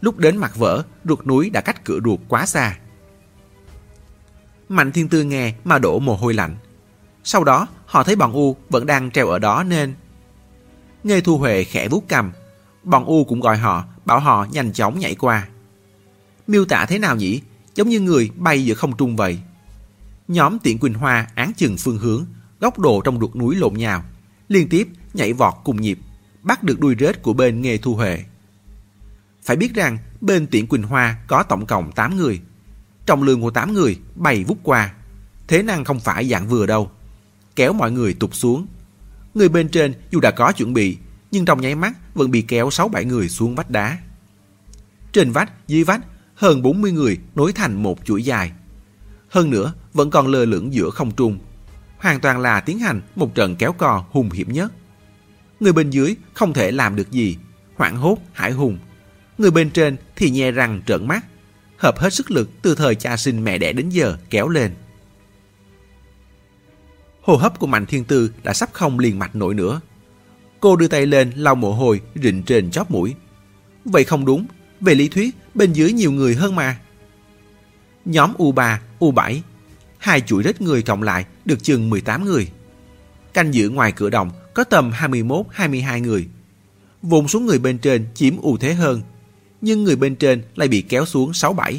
[0.00, 2.78] Lúc đến mặt vỡ, ruột núi đã cách cửa ruột quá xa.
[4.68, 6.56] Mạnh Thiên Tư nghe mà đổ mồ hôi lạnh.
[7.24, 9.94] Sau đó, họ thấy bọn U vẫn đang treo ở đó nên...
[11.04, 12.32] Nghê Thu Huệ khẽ vuốt cầm.
[12.84, 15.48] Bọn U cũng gọi họ, bảo họ nhanh chóng nhảy qua.
[16.46, 17.40] Miêu tả thế nào nhỉ?
[17.74, 19.38] Giống như người bay giữa không trung vậy.
[20.28, 22.26] Nhóm tiện Quỳnh Hoa án chừng phương hướng,
[22.60, 24.04] góc độ trong ruột núi lộn nhào,
[24.48, 25.98] liên tiếp nhảy vọt cùng nhịp,
[26.42, 28.24] bắt được đuôi rết của bên Nghê Thu Huệ.
[29.42, 32.40] Phải biết rằng bên tiện Quỳnh Hoa có tổng cộng 8 người.
[33.06, 34.92] Trọng lượng của 8 người bay vút qua.
[35.48, 36.90] Thế năng không phải dạng vừa đâu
[37.56, 38.66] kéo mọi người tụt xuống.
[39.34, 40.96] Người bên trên dù đã có chuẩn bị,
[41.30, 43.98] nhưng trong nháy mắt vẫn bị kéo 6-7 người xuống vách đá.
[45.12, 46.00] Trên vách, dưới vách,
[46.34, 48.52] hơn 40 người nối thành một chuỗi dài.
[49.28, 51.38] Hơn nữa, vẫn còn lơ lửng giữa không trung.
[51.98, 54.72] Hoàn toàn là tiến hành một trận kéo cò hùng hiểm nhất.
[55.60, 57.36] Người bên dưới không thể làm được gì,
[57.74, 58.78] hoảng hốt, hải hùng.
[59.38, 61.24] Người bên trên thì nhe răng trợn mắt,
[61.76, 64.72] hợp hết sức lực từ thời cha sinh mẹ đẻ đến giờ kéo lên.
[67.22, 69.80] Hô hấp của Mạnh Thiên Tư đã sắp không liền mạch nổi nữa.
[70.60, 73.14] Cô đưa tay lên lau mồ hôi rịn trên chóp mũi.
[73.84, 74.46] Vậy không đúng,
[74.80, 76.78] về lý thuyết bên dưới nhiều người hơn mà.
[78.04, 79.40] Nhóm U3, U7,
[79.98, 82.48] hai chuỗi rết người cộng lại được chừng 18 người.
[83.34, 86.28] Canh giữ ngoài cửa động có tầm 21-22 người.
[87.02, 89.02] Vùng xuống người bên trên chiếm ưu thế hơn,
[89.60, 91.78] nhưng người bên trên lại bị kéo xuống 6-7.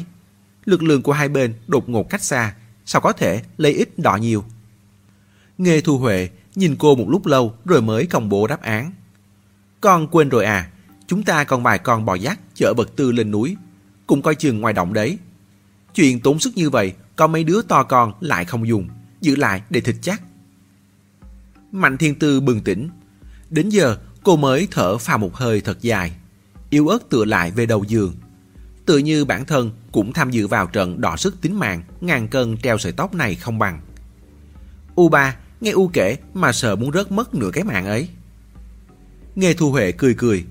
[0.64, 2.54] Lực lượng của hai bên đột ngột cách xa,
[2.86, 4.44] sao có thể lấy ít đọ nhiều.
[5.58, 8.92] Nghê Thu Huệ nhìn cô một lúc lâu rồi mới công bố đáp án.
[9.80, 10.70] Con quên rồi à,
[11.06, 13.56] chúng ta còn vài con bò dắt chở vật tư lên núi,
[14.06, 15.18] cũng coi chừng ngoài động đấy.
[15.94, 18.88] Chuyện tốn sức như vậy, có mấy đứa to con lại không dùng,
[19.20, 20.22] giữ lại để thịt chắc.
[21.72, 22.88] Mạnh Thiên Tư bừng tỉnh.
[23.50, 26.12] Đến giờ, cô mới thở phào một hơi thật dài,
[26.70, 28.14] yếu ớt tựa lại về đầu giường.
[28.86, 32.56] Tự như bản thân cũng tham dự vào trận đỏ sức tính mạng, ngàn cân
[32.56, 33.80] treo sợi tóc này không bằng.
[34.94, 38.08] U ba nghe U kể mà sợ muốn rớt mất nửa cái mạng ấy.
[39.34, 40.44] Nghe Thu Huệ cười cười,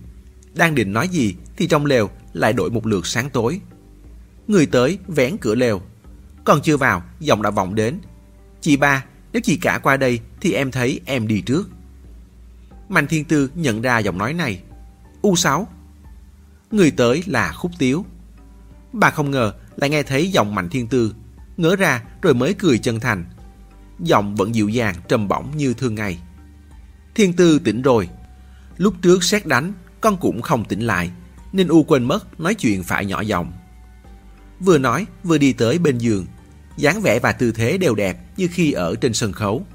[0.53, 3.61] đang định nói gì thì trong lều lại đổi một lượt sáng tối.
[4.47, 5.81] Người tới vén cửa lều,
[6.43, 7.99] còn chưa vào, giọng đã vọng đến.
[8.61, 11.69] Chị ba, nếu chị cả qua đây thì em thấy em đi trước.
[12.89, 14.61] Mạnh Thiên Tư nhận ra giọng nói này.
[15.21, 15.65] U6.
[16.71, 18.05] Người tới là Khúc Tiếu.
[18.93, 21.15] Bà không ngờ lại nghe thấy giọng Mạnh Thiên Tư.
[21.57, 23.25] Ngỡ ra rồi mới cười chân thành.
[23.99, 26.19] Giọng vẫn dịu dàng, trầm bổng như thường ngày.
[27.15, 28.09] Thiên Tư tỉnh rồi.
[28.77, 31.11] Lúc trước xét đánh, con cũng không tỉnh lại.
[31.53, 33.51] Nên U quên mất nói chuyện phải nhỏ giọng.
[34.59, 36.25] Vừa nói vừa đi tới bên giường
[36.77, 39.65] dáng vẻ và tư thế đều đẹp như khi ở trên sân khấu.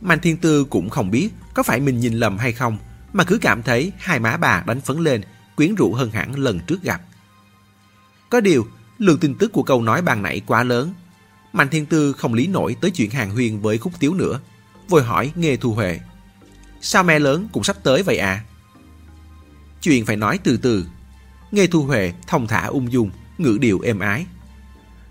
[0.00, 2.78] Mạnh Thiên Tư cũng không biết có phải mình nhìn lầm hay không,
[3.12, 5.22] mà cứ cảm thấy hai má bà đánh phấn lên,
[5.56, 7.00] quyến rũ hơn hẳn lần trước gặp.
[8.30, 8.66] Có điều,
[8.98, 10.94] lượng tin tức của câu nói bàn nãy quá lớn.
[11.52, 14.40] Mạnh Thiên Tư không lý nổi tới chuyện hàng huyền với khúc tiếu nữa,
[14.88, 16.00] vội hỏi Nghê Thu Huệ.
[16.80, 18.44] Sao mẹ lớn cũng sắp tới vậy à?
[19.82, 20.86] Chuyện phải nói từ từ.
[21.50, 24.26] Nghê Thu Huệ thông thả ung dung, ngữ điệu êm ái.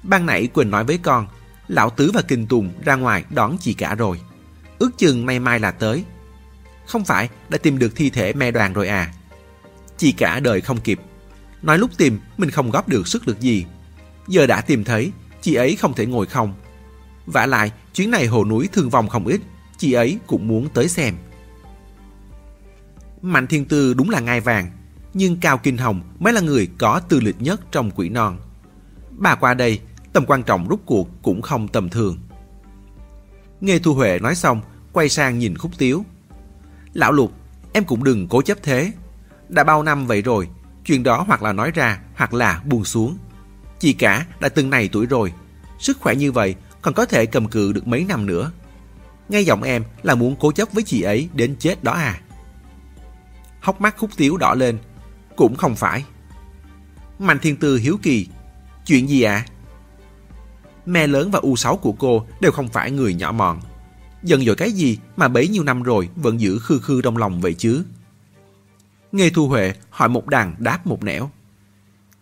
[0.04, 1.28] Ban nãy Quỳnh nói với con,
[1.68, 4.20] Lão Tứ và Kinh Tùng ra ngoài đón chị cả rồi.
[4.80, 6.04] Ước chừng nay mai là tới.
[6.86, 9.14] Không phải đã tìm được thi thể me đoàn rồi à?
[9.98, 11.00] Chị cả đời không kịp.
[11.62, 13.66] Nói lúc tìm mình không góp được sức lực gì.
[14.28, 16.54] Giờ đã tìm thấy, chị ấy không thể ngồi không.
[17.26, 19.42] vả lại, chuyến này hồ núi thương vong không ít,
[19.78, 21.16] chị ấy cũng muốn tới xem.
[23.22, 24.72] Mạnh Thiên Tư đúng là ngai vàng,
[25.14, 28.38] nhưng Cao Kinh Hồng mới là người có tư lịch nhất trong quỷ non.
[29.18, 29.80] Bà qua đây
[30.14, 32.18] tầm quan trọng rút cuộc cũng không tầm thường.
[33.62, 34.62] Nghe Thu Huệ nói xong,
[34.94, 36.06] quay sang nhìn Khúc Tiếu.
[36.94, 37.34] Lão Lục,
[37.74, 38.92] em cũng đừng cố chấp thế.
[39.50, 40.48] Đã bao năm vậy rồi,
[40.86, 43.18] chuyện đó hoặc là nói ra, hoặc là buông xuống.
[43.80, 45.34] Chị cả đã từng này tuổi rồi,
[45.80, 48.52] sức khỏe như vậy còn có thể cầm cự được mấy năm nữa.
[49.30, 52.22] Ngay giọng em là muốn cố chấp với chị ấy đến chết đó à.
[53.62, 54.78] Hốc mắt Khúc Tiếu đỏ lên,
[55.36, 56.06] cũng không phải.
[57.20, 58.28] Mạnh Thiên Tư hiếu kỳ,
[58.86, 59.46] chuyện gì ạ?
[59.46, 59.46] À?
[60.90, 63.60] mẹ lớn và U6 của cô đều không phải người nhỏ mọn.
[64.24, 67.42] Dần dội cái gì mà bấy nhiêu năm rồi vẫn giữ khư khư trong lòng
[67.42, 67.84] vậy chứ?
[69.12, 71.30] Nghe Thu Huệ hỏi một đằng đáp một nẻo.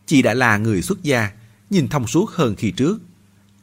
[0.05, 1.31] Chị đã là người xuất gia,
[1.69, 2.99] nhìn thông suốt hơn khi trước.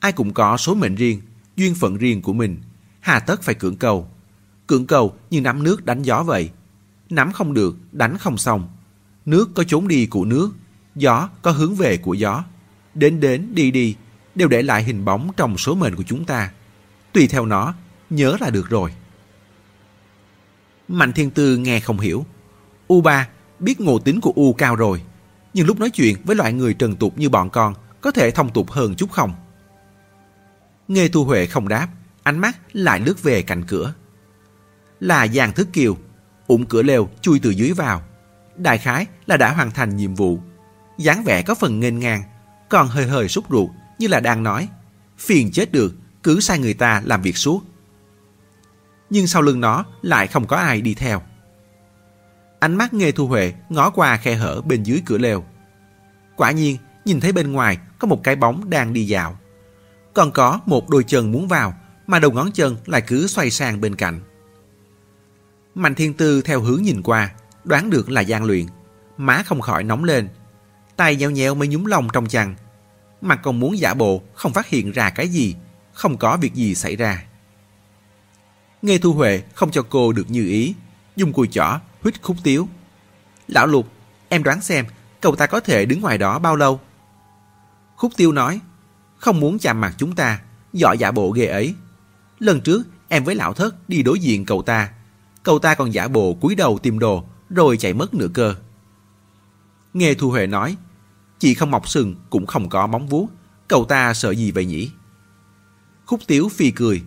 [0.01, 1.21] Ai cũng có số mệnh riêng,
[1.57, 2.61] duyên phận riêng của mình.
[3.01, 4.09] Hà tất phải cưỡng cầu.
[4.67, 6.51] Cưỡng cầu như nắm nước đánh gió vậy.
[7.11, 8.69] Nắm không được, đánh không xong.
[9.27, 10.51] Nước có trốn đi của nước,
[10.95, 12.45] gió có hướng về của gió.
[12.95, 13.97] Đến đến, đi đi,
[14.35, 16.53] đều để lại hình bóng trong số mệnh của chúng ta.
[17.13, 17.75] Tùy theo nó,
[18.11, 18.95] nhớ là được rồi.
[20.89, 22.27] Mạnh Thiên Tư nghe không hiểu.
[22.89, 25.03] U Ba biết ngộ tính của U cao rồi,
[25.55, 28.53] nhưng lúc nói chuyện với loại người trần tục như bọn con có thể thông
[28.53, 29.35] tục hơn chút không?
[30.89, 31.89] Nghe Thu Huệ không đáp,
[32.23, 33.95] ánh mắt lại lướt về cạnh cửa.
[35.01, 35.97] Là Giang Thức Kiều,
[36.47, 38.03] ủng cửa lều chui từ dưới vào.
[38.57, 40.39] Đại khái là đã hoàn thành nhiệm vụ.
[40.99, 42.23] dáng vẻ có phần nghênh ngang,
[42.69, 44.69] còn hơi hơi xúc ruột như là đang nói,
[45.19, 47.61] phiền chết được, cứ sai người ta làm việc suốt.
[49.11, 51.23] Nhưng sau lưng nó lại không có ai đi theo.
[52.61, 55.45] Ánh mắt nghe Thu Huệ ngó qua khe hở bên dưới cửa lều.
[56.37, 59.39] Quả nhiên, nhìn thấy bên ngoài có một cái bóng đang đi dạo.
[60.15, 61.75] Còn có một đôi chân muốn vào,
[62.07, 64.21] mà đầu ngón chân lại cứ xoay sang bên cạnh.
[65.75, 67.31] Mạnh Thiên Tư theo hướng nhìn qua,
[67.65, 68.67] đoán được là gian luyện.
[69.17, 70.29] Má không khỏi nóng lên.
[70.97, 72.55] Tay nhéo nhéo mới nhúng lòng trong chăn,
[73.21, 75.57] mà còn muốn giả bộ không phát hiện ra cái gì,
[75.93, 77.25] không có việc gì xảy ra.
[78.83, 80.75] Nghe Thu Huệ không cho cô được như ý,
[81.17, 82.69] dùng cùi chỏ, huyết khúc tiếu.
[83.49, 83.89] Lão Lục,
[84.29, 84.87] em đoán xem
[85.21, 86.81] cậu ta có thể đứng ngoài đó bao lâu?
[87.97, 88.61] Khúc tiêu nói,
[89.17, 90.41] không muốn chạm mặt chúng ta,
[90.73, 91.75] giỏi giả bộ ghê ấy.
[92.39, 94.93] Lần trước em với lão thất đi đối diện cậu ta,
[95.43, 98.55] cậu ta còn giả bộ cúi đầu tìm đồ rồi chạy mất nửa cơ.
[99.95, 100.77] Nghe Thu Huệ nói,
[101.39, 103.29] Chị không mọc sừng cũng không có móng vuốt.
[103.69, 104.91] Cậu ta sợ gì vậy nhỉ?
[106.07, 107.03] Khúc tiếu phi cười.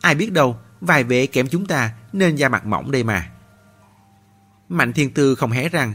[0.00, 3.30] Ai biết đâu, vài vệ kém chúng ta nên da mặt mỏng đây mà.
[4.68, 5.94] Mạnh thiên tư không hé răng.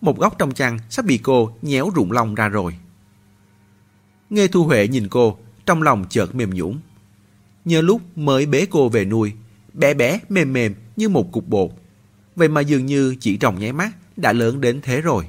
[0.00, 2.76] Một góc trong chăn sắp bị cô nhéo rụng lòng ra rồi.
[4.30, 6.78] Nghe Thu Huệ nhìn cô, trong lòng chợt mềm nhũn.
[7.64, 9.32] Nhớ lúc mới bế cô về nuôi,
[9.72, 11.70] bé bé mềm mềm như một cục bột.
[12.36, 15.26] Vậy mà dường như chỉ trong nháy mắt đã lớn đến thế rồi.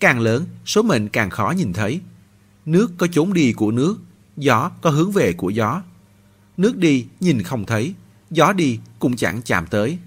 [0.00, 2.00] Càng lớn, số mệnh càng khó nhìn thấy.
[2.66, 3.96] Nước có trốn đi của nước,
[4.36, 5.82] gió có hướng về của gió.
[6.56, 7.94] Nước đi nhìn không thấy,
[8.30, 9.98] gió đi cũng chẳng chạm tới.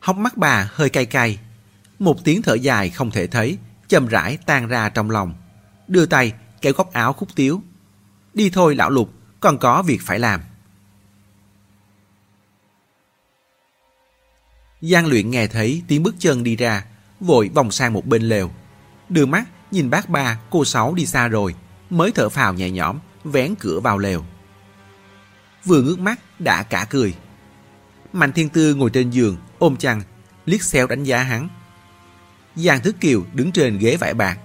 [0.00, 1.38] Hốc mắt bà hơi cay cay.
[1.98, 5.34] Một tiếng thở dài không thể thấy, chậm rãi tan ra trong lòng.
[5.88, 7.62] Đưa tay kéo góc áo khúc tiếu.
[8.34, 10.40] Đi thôi lão lục, còn có việc phải làm.
[14.80, 16.84] Giang luyện nghe thấy tiếng bước chân đi ra,
[17.20, 18.50] vội vòng sang một bên lều.
[19.08, 21.54] Đưa mắt nhìn bác ba, cô sáu đi xa rồi,
[21.90, 24.24] mới thở phào nhẹ nhõm, vén cửa vào lều.
[25.64, 27.14] Vừa ngước mắt đã cả cười.
[28.12, 30.02] Mạnh Thiên Tư ngồi trên giường, ôm chăn,
[30.46, 31.48] liếc xéo đánh giá hắn.
[32.56, 34.38] Giang Thức Kiều đứng trên ghế vải bạc,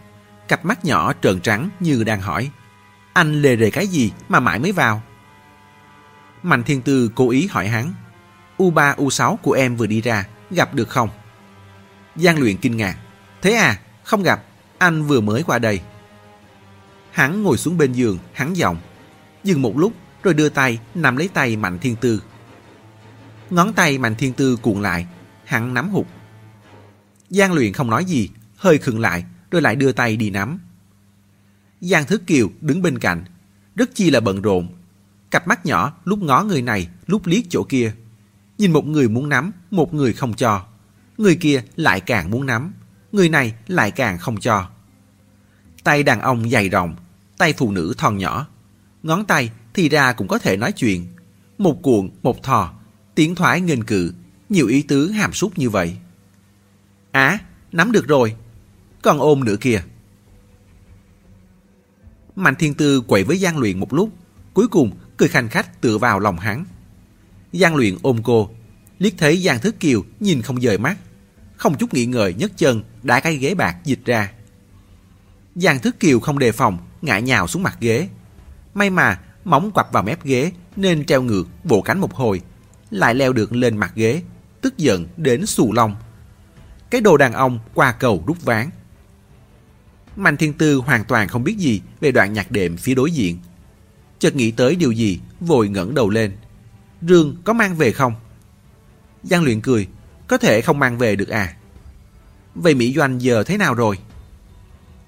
[0.51, 2.51] cặp mắt nhỏ trợn trắng như đang hỏi.
[3.13, 5.01] Anh lề rề cái gì mà mãi mới vào?
[6.43, 7.93] Mạnh Thiên Tư cố ý hỏi hắn.
[8.57, 11.09] U3, U6 của em vừa đi ra, gặp được không?
[12.15, 12.97] Giang luyện kinh ngạc.
[13.41, 14.43] Thế à, không gặp,
[14.77, 15.81] anh vừa mới qua đây.
[17.11, 18.77] Hắn ngồi xuống bên giường, hắn giọng.
[19.43, 22.23] Dừng một lúc, rồi đưa tay nắm lấy tay Mạnh Thiên Tư.
[23.49, 25.07] Ngón tay Mạnh Thiên Tư cuộn lại,
[25.45, 26.05] hắn nắm hụt.
[27.29, 30.59] Giang luyện không nói gì, hơi khựng lại, rồi lại đưa tay đi nắm.
[31.81, 33.23] Giang Thức Kiều đứng bên cạnh,
[33.75, 34.67] rất chi là bận rộn.
[35.31, 37.93] Cặp mắt nhỏ lúc ngó người này, lúc liếc chỗ kia.
[38.57, 40.65] Nhìn một người muốn nắm, một người không cho.
[41.17, 42.73] Người kia lại càng muốn nắm,
[43.11, 44.69] người này lại càng không cho.
[45.83, 46.95] Tay đàn ông dày rộng,
[47.37, 48.47] tay phụ nữ thon nhỏ.
[49.03, 51.07] Ngón tay thì ra cũng có thể nói chuyện.
[51.57, 52.73] Một cuộn, một thò,
[53.15, 54.13] tiếng thoái nghênh cự,
[54.49, 55.97] nhiều ý tứ hàm súc như vậy.
[57.11, 57.39] Á,
[57.71, 58.35] nắm được rồi.
[59.01, 59.81] Còn ôm nữa kìa.
[62.35, 64.09] Mạnh Thiên Tư quậy với Giang Luyện một lúc,
[64.53, 66.65] cuối cùng cười khanh khách tựa vào lòng hắn.
[67.53, 68.49] Giang Luyện ôm cô,
[68.99, 70.97] liếc thấy Giang Thức Kiều nhìn không rời mắt,
[71.55, 74.31] không chút nghĩ ngợi nhấc chân đá cái ghế bạc dịch ra.
[75.55, 78.09] Giang Thức Kiều không đề phòng, ngã nhào xuống mặt ghế.
[78.73, 82.41] May mà móng quặp vào mép ghế nên treo ngược bộ cánh một hồi,
[82.89, 84.21] lại leo được lên mặt ghế,
[84.61, 85.95] tức giận đến xù lông.
[86.89, 88.69] Cái đồ đàn ông qua cầu rút ván.
[90.15, 93.39] Mạnh Thiên Tư hoàn toàn không biết gì về đoạn nhạc đệm phía đối diện.
[94.19, 96.31] Chợt nghĩ tới điều gì, vội ngẩng đầu lên.
[97.01, 98.13] Rương có mang về không?
[99.23, 99.87] Giang luyện cười,
[100.27, 101.55] có thể không mang về được à?
[102.55, 103.97] Vậy Mỹ Doanh giờ thế nào rồi?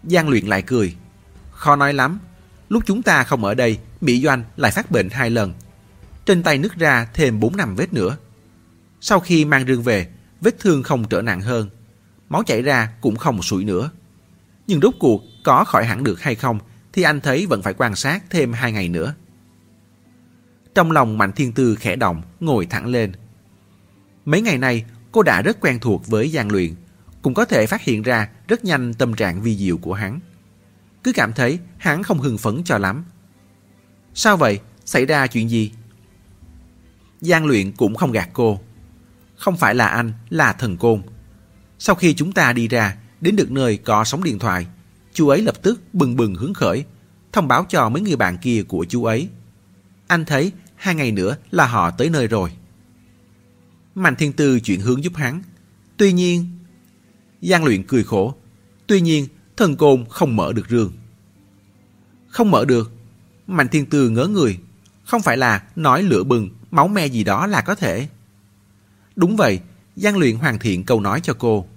[0.04, 0.96] Giang luyện lại cười.
[1.52, 2.20] Khó nói lắm,
[2.70, 5.54] lúc chúng ta không ở đây, Mỹ Doanh lại phát bệnh hai lần.
[6.26, 8.18] Trên tay nứt ra thêm 4 năm vết nữa.
[9.02, 10.08] Sau khi mang rương về,
[10.42, 11.70] vết thương không trở nặng hơn.
[12.30, 13.92] Máu chảy ra cũng không sủi nữa.
[14.68, 16.60] Nhưng rốt cuộc có khỏi hẳn được hay không
[16.94, 19.14] thì anh thấy vẫn phải quan sát thêm hai ngày nữa.
[20.76, 23.12] Trong lòng Mạnh Thiên Tư khẽ động, ngồi thẳng lên.
[24.26, 26.76] Mấy ngày nay, cô đã rất quen thuộc với gian Luyện,
[27.22, 30.20] cũng có thể phát hiện ra rất nhanh tâm trạng vi diệu của hắn.
[31.04, 33.06] Cứ cảm thấy hắn không hưng phấn cho lắm.
[34.14, 34.60] Sao vậy?
[34.86, 35.72] Xảy ra chuyện gì?
[37.22, 38.60] Giang Luyện cũng không gạt cô.
[39.36, 41.02] Không phải là anh, là thần côn.
[41.80, 44.68] Sau khi chúng ta đi ra, đến được nơi có sóng điện thoại,
[45.14, 46.86] chú ấy lập tức bừng bừng hứng khởi,
[47.32, 49.30] thông báo cho mấy người bạn kia của chú ấy.
[50.08, 52.52] Anh thấy hai ngày nữa là họ tới nơi rồi.
[53.96, 55.42] Mạnh Thiên Tư chuyển hướng giúp hắn.
[55.98, 56.50] Tuy nhiên...
[57.42, 58.36] Giang luyện cười khổ.
[58.88, 60.92] Tuy nhiên, thần côn không mở được rương.
[62.28, 62.92] Không mở được.
[63.48, 64.60] Mạnh Thiên Tư ngớ người.
[65.04, 68.08] Không phải là nói lửa bừng, máu me gì đó là có thể.
[69.16, 69.60] Đúng vậy,
[69.96, 71.68] Giang luyện hoàn thiện câu nói cho cô.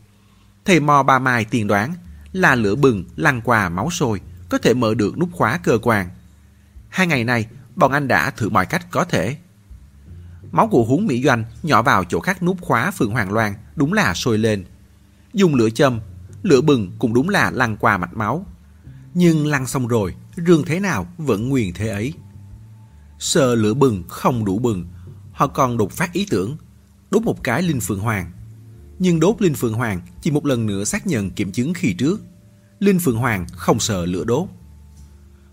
[0.66, 1.94] Thầy mò ba mai tiên đoán
[2.32, 6.08] là lửa bừng, lăn qua máu sôi, có thể mở được nút khóa cơ quan.
[6.88, 9.36] Hai ngày nay, bọn anh đã thử mọi cách có thể.
[10.52, 13.92] Máu của huống Mỹ Doanh nhỏ vào chỗ khắc nút khóa phường Hoàng Loan đúng
[13.92, 14.64] là sôi lên.
[15.32, 16.00] Dùng lửa châm,
[16.42, 18.46] lửa bừng cũng đúng là lăn qua mạch máu.
[19.14, 20.14] Nhưng lăn xong rồi,
[20.46, 22.14] rương thế nào vẫn nguyên thế ấy.
[23.18, 24.86] Sợ lửa bừng không đủ bừng,
[25.32, 26.56] họ còn đột phát ý tưởng,
[27.10, 28.30] đốt một cái Linh Phượng Hoàng.
[28.98, 32.20] Nhưng đốt Linh Phượng Hoàng chỉ một lần nữa xác nhận kiểm chứng khi trước.
[32.78, 34.48] Linh Phượng Hoàng không sợ lửa đốt.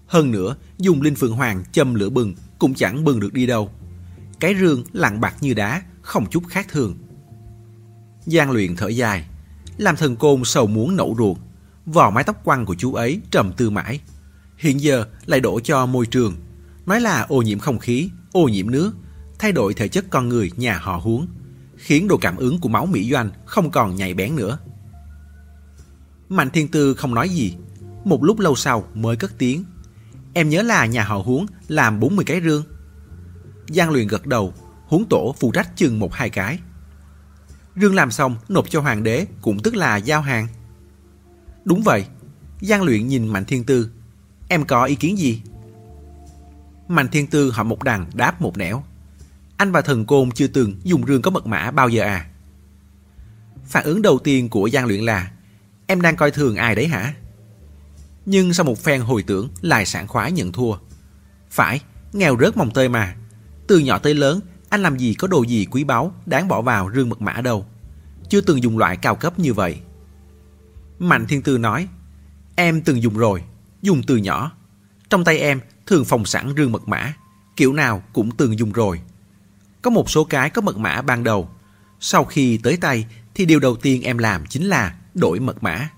[0.08, 3.72] Hơn nữa, dùng Linh Phượng Hoàng châm lửa bừng cũng chẳng bừng được đi đâu.
[4.40, 6.98] Cái rương lặng bạc như đá, không chút khác thường.
[8.26, 9.26] Giang luyện thở dài,
[9.78, 11.38] làm thần côn sầu muốn nổ ruột.
[11.86, 14.00] Vò mái tóc quăng của chú ấy trầm tư mãi.
[14.58, 16.36] Hiện giờ lại đổ cho môi trường.
[16.86, 18.92] Nói là ô nhiễm không khí, ô nhiễm nước,
[19.40, 21.28] thay đổi thể chất con người nhà họ huống,
[21.84, 24.60] khiến độ cảm ứng của máu Mỹ Doanh không còn nhạy bén nữa.
[26.30, 27.56] Mạnh Thiên Tư không nói gì,
[28.06, 29.66] một lúc lâu sau mới cất tiếng.
[30.34, 32.64] Em nhớ là nhà họ huống làm 40 cái rương.
[33.68, 34.54] Giang luyện gật đầu,
[34.86, 36.60] huống tổ phụ trách chừng một hai cái.
[37.76, 40.48] Rương làm xong nộp cho hoàng đế cũng tức là giao hàng.
[41.66, 42.06] Đúng vậy,
[42.62, 43.90] Giang luyện nhìn Mạnh Thiên Tư.
[44.48, 45.42] em có ý kiến gì?
[46.88, 48.84] Mạnh Thiên Tư hỏi một đằng đáp một nẻo.
[49.58, 52.30] Anh và thần côn chưa từng dùng rương có mật mã bao giờ à?
[53.66, 55.32] Phản ứng đầu tiên của Giang Luyện là
[55.88, 57.14] Em đang coi thường ai đấy hả?
[58.26, 60.76] Nhưng sau một phen hồi tưởng lại sảng khoái nhận thua.
[61.50, 61.82] Phải,
[62.14, 63.16] nghèo rớt mồng tơi mà.
[63.68, 64.40] Từ nhỏ tới lớn,
[64.70, 67.66] anh làm gì có đồ gì quý báu đáng bỏ vào rương mật mã đâu.
[68.30, 69.80] Chưa từng dùng loại cao cấp như vậy.
[71.00, 71.88] Mạnh Thiên Tư nói,
[72.56, 73.44] em từng dùng rồi,
[73.82, 74.52] dùng từ nhỏ.
[75.10, 77.14] Trong tay em thường phòng sẵn rương mật mã,
[77.56, 79.02] kiểu nào cũng từng dùng rồi.
[79.84, 81.50] Có một số cái có mật mã ban đầu.
[82.00, 83.06] Sau khi tới tay
[83.36, 85.90] thì điều đầu tiên em làm chính là đổi mật mã.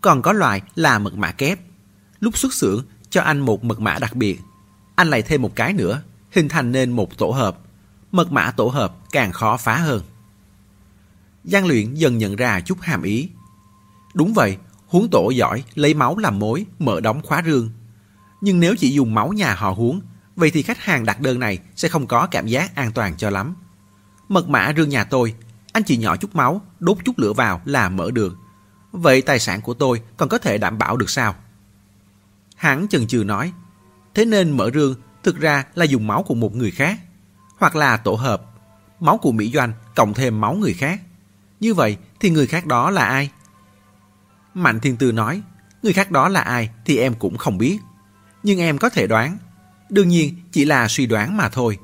[0.00, 1.60] Còn có loại là mật mã kép.
[2.20, 4.40] Lúc xuất xưởng cho anh một mật mã đặc biệt.
[4.94, 6.02] Anh lại thêm một cái nữa,
[6.32, 7.58] hình thành nên một tổ hợp.
[8.12, 10.02] Mật mã tổ hợp càng khó phá hơn.
[11.44, 13.28] Giang luyện dần nhận ra chút hàm ý.
[14.14, 14.56] Đúng vậy,
[14.86, 17.70] huống tổ giỏi lấy máu làm mối, mở đóng khóa rương.
[18.40, 20.00] Nhưng nếu chỉ dùng máu nhà họ huống,
[20.36, 23.30] vậy thì khách hàng đặt đơn này sẽ không có cảm giác an toàn cho
[23.30, 23.54] lắm.
[24.28, 25.34] Mật mã rương nhà tôi,
[25.72, 28.36] anh chỉ nhỏ chút máu, đốt chút lửa vào là mở được.
[28.92, 31.34] Vậy tài sản của tôi còn có thể đảm bảo được sao?
[32.56, 33.52] Hắn chần chừ nói,
[34.14, 37.00] thế nên mở rương thực ra là dùng máu của một người khác,
[37.58, 38.42] hoặc là tổ hợp,
[39.00, 41.00] máu của Mỹ Doanh cộng thêm máu người khác.
[41.60, 43.30] Như vậy thì người khác đó là ai?
[44.54, 45.42] Mạnh Thiên Tư nói,
[45.82, 47.78] người khác đó là ai thì em cũng không biết.
[48.42, 49.38] Nhưng em có thể đoán.
[49.90, 51.78] Đương nhiên, chỉ là suy đoán mà thôi.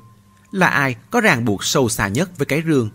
[0.51, 2.89] Là ai có ràng buộc sâu xa nhất với cái rương.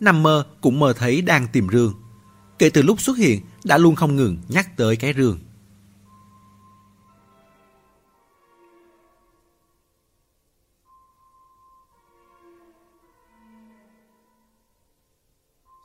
[0.00, 1.94] Nằm mơ cũng mơ thấy đang tìm rương.
[2.58, 5.38] Kể từ lúc xuất hiện, đã luôn không ngừng nhắc tới cái rương.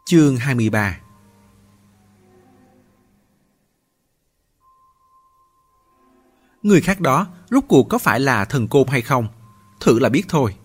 [0.06, 1.00] Chương 23
[6.64, 9.28] Người khác đó rốt cuộc có phải là thần côn hay không?
[9.80, 10.56] Thử là biết thôi.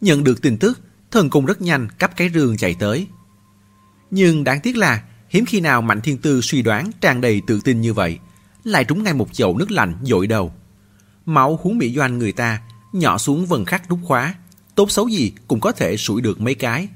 [0.00, 3.06] Nhận được tin tức, thần côn rất nhanh cắp cái rương chạy tới.
[4.10, 7.60] Nhưng đáng tiếc là hiếm khi nào Mạnh Thiên Tư suy đoán tràn đầy tự
[7.64, 8.18] tin như vậy,
[8.64, 10.52] lại trúng ngay một chậu nước lạnh dội đầu.
[11.26, 12.62] Máu huống mỹ doanh người ta
[12.92, 14.34] nhỏ xuống vần khắc đúc khóa,
[14.74, 16.88] tốt xấu gì cũng có thể sủi được mấy cái.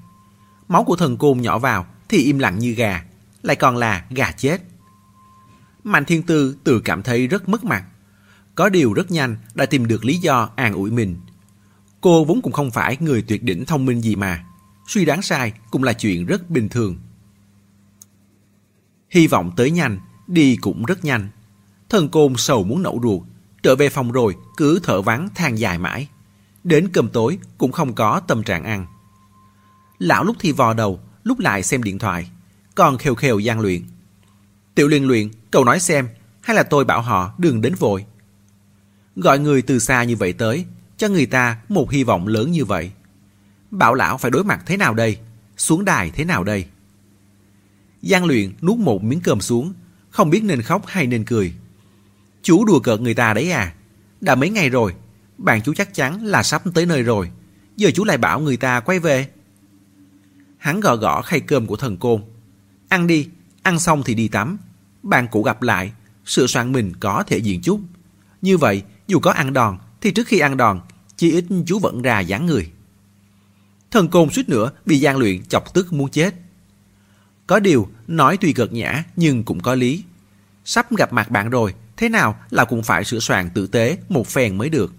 [0.68, 3.05] Máu của thần côn nhỏ vào thì im lặng như gà,
[3.43, 4.62] lại còn là gà chết.
[5.85, 7.85] Mạnh Thiên Tư tự cảm thấy rất mất mặt.
[8.55, 11.17] Có điều rất nhanh đã tìm được lý do an ủi mình.
[12.01, 14.45] Cô vốn cũng không phải người tuyệt đỉnh thông minh gì mà.
[14.89, 16.97] Suy đoán sai cũng là chuyện rất bình thường.
[19.11, 21.29] Hy vọng tới nhanh, đi cũng rất nhanh.
[21.89, 23.23] Thần côn sầu muốn nổ ruột,
[23.63, 26.09] trở về phòng rồi cứ thở vắng than dài mãi.
[26.65, 28.87] Đến cơm tối cũng không có tâm trạng ăn.
[29.99, 32.31] Lão lúc thì vò đầu, lúc lại xem điện thoại,
[32.75, 33.83] còn khều khều gian luyện.
[34.75, 36.09] Tiểu liên luyện, cậu nói xem,
[36.41, 38.05] hay là tôi bảo họ đừng đến vội.
[39.17, 40.65] Gọi người từ xa như vậy tới,
[40.97, 42.91] cho người ta một hy vọng lớn như vậy.
[43.71, 45.19] Bảo lão phải đối mặt thế nào đây?
[45.57, 46.67] Xuống đài thế nào đây?
[48.03, 49.73] Giang luyện nuốt một miếng cơm xuống,
[50.11, 51.55] không biết nên khóc hay nên cười.
[52.43, 53.75] Chú đùa cợt người ta đấy à?
[54.21, 54.95] Đã mấy ngày rồi,
[55.39, 57.31] bạn chú chắc chắn là sắp tới nơi rồi.
[57.77, 59.29] Giờ chú lại bảo người ta quay về.
[60.59, 62.23] Hắn gõ gõ khay cơm của thần côn.
[62.89, 63.29] Ăn đi,
[63.62, 64.59] ăn xong thì đi tắm.
[65.03, 65.93] Bạn cũ gặp lại,
[66.27, 67.81] sửa soạn mình có thể diện chút.
[68.43, 70.81] Như vậy, dù có ăn đòn, thì trước khi ăn đòn,
[71.17, 72.71] chỉ ít chú vẫn ra dáng người.
[73.91, 76.35] Thần côn suýt nữa bị gian luyện chọc tức muốn chết.
[77.47, 80.05] Có điều, nói tuy cợt nhã nhưng cũng có lý.
[80.65, 84.27] Sắp gặp mặt bạn rồi, thế nào là cũng phải sửa soạn tử tế một
[84.27, 84.93] phen mới được.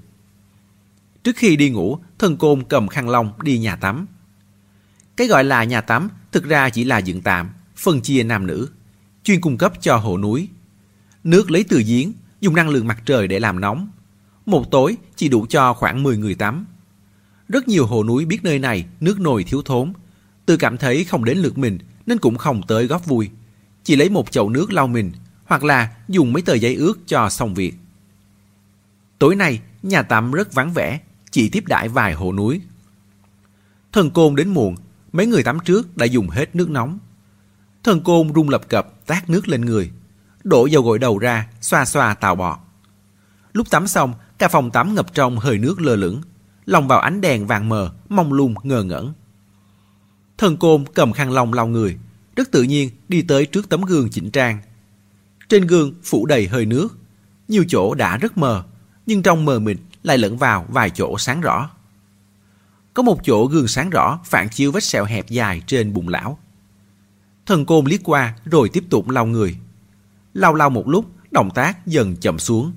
[1.24, 4.06] Trước khi đi ngủ, thần côn cầm khăn lông đi nhà tắm.
[5.18, 8.70] Cái gọi là nhà tắm thực ra chỉ là dựng tạm, phân chia nam nữ,
[9.24, 10.49] chuyên cung cấp cho hồ núi.
[11.24, 13.88] Nước lấy từ giếng, dùng năng lượng mặt trời để làm nóng.
[14.46, 16.66] Một tối chỉ đủ cho khoảng 10 người tắm.
[17.50, 19.93] Rất nhiều hồ núi biết nơi này nước nồi thiếu thốn.
[20.46, 23.30] Tự cảm thấy không đến lượt mình nên cũng không tới góp vui.
[23.84, 25.12] Chỉ lấy một chậu nước lau mình
[25.46, 27.74] hoặc là dùng mấy tờ giấy ướt cho xong việc.
[29.20, 31.00] Tối nay, nhà tắm rất vắng vẻ,
[31.32, 32.62] chỉ tiếp đãi vài hồ núi.
[33.91, 34.76] Thần côn đến muộn,
[35.12, 37.00] mấy người tắm trước đã dùng hết nước nóng.
[37.84, 39.91] Thần côn rung lập cập tát nước lên người,
[40.43, 42.58] đổ dầu gội đầu ra, xoa xoa tào bọt.
[43.54, 46.21] Lúc tắm xong, cả phòng tắm ngập trong hơi nước lơ lửng,
[46.65, 49.13] lòng vào ánh đèn vàng mờ, mông lung ngơ ngẩn.
[50.38, 51.97] Thần côn cầm khăn lông lau người,
[52.36, 54.59] rất tự nhiên đi tới trước tấm gương chỉnh trang.
[55.49, 56.97] Trên gương phủ đầy hơi nước,
[57.47, 58.63] nhiều chỗ đã rất mờ,
[59.05, 61.69] nhưng trong mờ mịt lại lẫn vào vài chỗ sáng rõ.
[62.93, 66.38] Có một chỗ gương sáng rõ phản chiếu vết sẹo hẹp dài trên bụng lão.
[67.45, 69.57] Thần côn liếc qua rồi tiếp tục lau người.
[70.33, 72.71] Lau lau một lúc, động tác dần chậm xuống.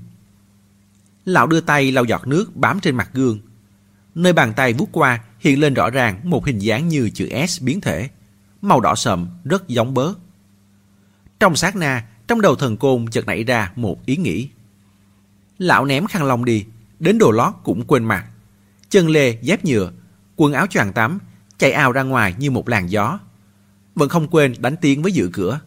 [1.28, 3.38] Lão đưa tay lau giọt nước bám trên mặt gương.
[4.14, 7.62] Nơi bàn tay vuốt qua hiện lên rõ ràng một hình dáng như chữ S
[7.62, 8.08] biến thể.
[8.62, 10.18] Màu đỏ sậm, rất giống bớt.
[11.40, 14.48] Trong sát na, trong đầu thần côn chợt nảy ra một ý nghĩ.
[15.58, 16.64] Lão ném khăn lông đi,
[16.98, 18.26] đến đồ lót cũng quên mặc.
[18.88, 19.92] Chân lê, dép nhựa,
[20.36, 21.18] quần áo choàng tắm,
[21.58, 23.18] chạy ào ra ngoài như một làn gió.
[23.94, 25.60] Vẫn không quên đánh tiếng với giữ cửa.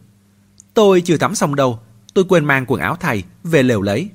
[0.74, 1.80] Tôi chưa tắm xong đâu,
[2.14, 4.10] tôi quên mang quần áo thầy, về lều lấy.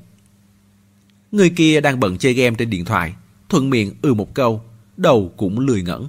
[1.32, 3.14] Người kia đang bận chơi game trên điện thoại,
[3.50, 4.64] thuận miệng ừ một câu,
[4.98, 6.08] đầu cũng lười ngẩn.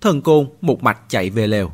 [0.00, 1.72] Thần côn một mạch chạy về lều.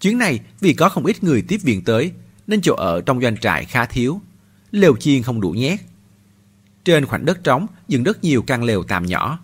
[0.00, 2.12] Chuyến này vì có không ít người tiếp viện tới,
[2.46, 4.20] nên chỗ ở trong doanh trại khá thiếu.
[4.70, 5.80] Lều chiên không đủ nhét.
[6.84, 9.38] Trên khoảnh đất trống dựng rất nhiều căn lều tạm nhỏ.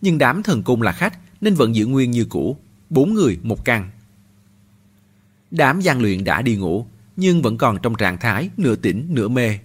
[0.00, 2.56] Nhưng đám thần cung là khách nên vẫn giữ nguyên như cũ,
[2.90, 3.90] bốn người một căn.
[5.50, 6.86] Đám gian luyện đã đi ngủ,
[7.16, 9.58] nhưng vẫn còn trong trạng thái nửa tỉnh nửa mê.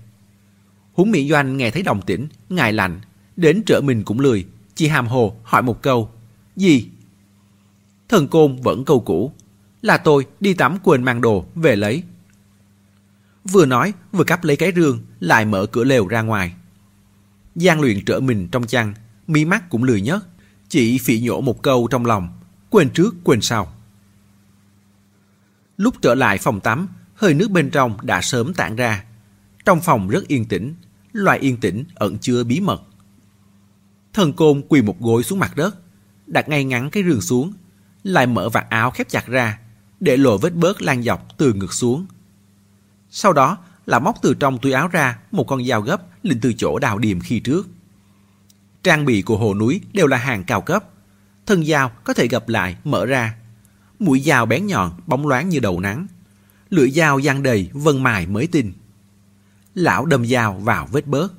[0.95, 3.01] Huống Mỹ Doanh nghe thấy đồng tĩnh, ngài lạnh,
[3.35, 6.09] đến trở mình cũng lười, chỉ hàm hồ hỏi một câu.
[6.55, 6.89] Gì?
[8.09, 9.31] Thần côn vẫn câu cũ.
[9.81, 12.03] Là tôi đi tắm quên mang đồ, về lấy.
[13.43, 16.53] Vừa nói, vừa cắp lấy cái rương, lại mở cửa lều ra ngoài.
[17.55, 18.93] Giang luyện trở mình trong chăn,
[19.27, 20.27] mí mắt cũng lười nhất,
[20.69, 22.27] chỉ phỉ nhổ một câu trong lòng,
[22.69, 23.73] quên trước quên sau.
[25.77, 29.03] Lúc trở lại phòng tắm, hơi nước bên trong đã sớm tản ra.
[29.65, 30.75] Trong phòng rất yên tĩnh,
[31.15, 32.81] loài yên tĩnh ẩn chứa bí mật.
[34.13, 35.75] Thần côn quỳ một gối xuống mặt đất,
[36.27, 37.53] đặt ngay ngắn cái rương xuống,
[38.03, 39.59] lại mở vạt áo khép chặt ra,
[39.99, 42.05] để lộ vết bớt lan dọc từ ngực xuống.
[43.09, 46.53] Sau đó là móc từ trong túi áo ra một con dao gấp lên từ
[46.53, 47.67] chỗ đào điểm khi trước.
[48.83, 50.83] Trang bị của hồ núi đều là hàng cao cấp.
[51.45, 53.35] Thân dao có thể gập lại, mở ra.
[53.99, 56.07] Mũi dao bén nhọn, bóng loáng như đầu nắng.
[56.69, 58.73] Lưỡi dao giang đầy, vân mài mới tinh.
[59.75, 61.33] Lão đâm dao vào vết bớt.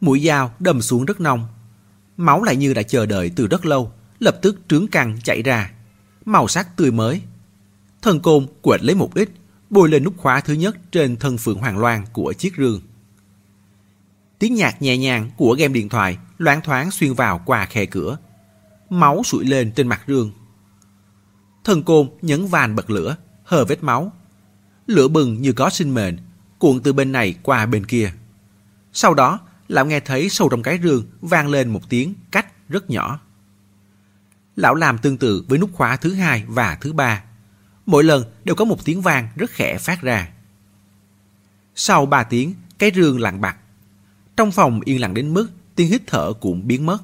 [0.00, 1.46] Mũi dao đâm xuống rất nông.
[2.16, 5.70] Máu lại như đã chờ đợi từ rất lâu, lập tức trướng căng chảy ra.
[6.24, 7.22] Màu sắc tươi mới.
[8.02, 9.30] Thần côn quệt lấy một ít,
[9.70, 12.80] bôi lên nút khóa thứ nhất trên thân phượng hoàng loan của chiếc rương.
[14.38, 18.18] Tiếng nhạc nhẹ nhàng của game điện thoại loáng thoáng xuyên vào qua khe cửa.
[18.90, 20.30] Máu sụi lên trên mặt rương.
[21.64, 24.12] Thần côn nhấn van bật lửa, hờ vết máu.
[24.86, 26.16] Lửa bừng như có sinh mệnh,
[26.58, 28.12] cuộn từ bên này qua bên kia.
[28.92, 32.90] Sau đó, lão nghe thấy sâu trong cái rương vang lên một tiếng cách rất
[32.90, 33.20] nhỏ.
[34.56, 37.22] Lão làm tương tự với nút khóa thứ hai và thứ ba.
[37.86, 40.28] Mỗi lần đều có một tiếng vang rất khẽ phát ra.
[41.74, 43.56] Sau ba tiếng, cái rương lặng bạc.
[44.36, 46.98] Trong phòng yên lặng đến mức tiếng hít thở cũng biến mất.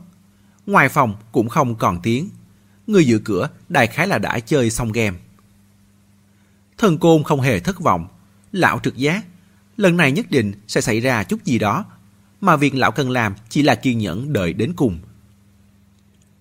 [0.67, 2.29] Ngoài phòng cũng không còn tiếng.
[2.87, 5.19] Người giữ cửa đại khái là đã chơi xong game.
[6.79, 8.09] Thần côn không hề thất vọng.
[8.53, 9.25] Lão trực giác,
[9.77, 11.85] lần này nhất định sẽ xảy ra chút gì đó,
[12.41, 14.99] mà việc lão cần làm chỉ là kiên nhẫn đợi đến cùng.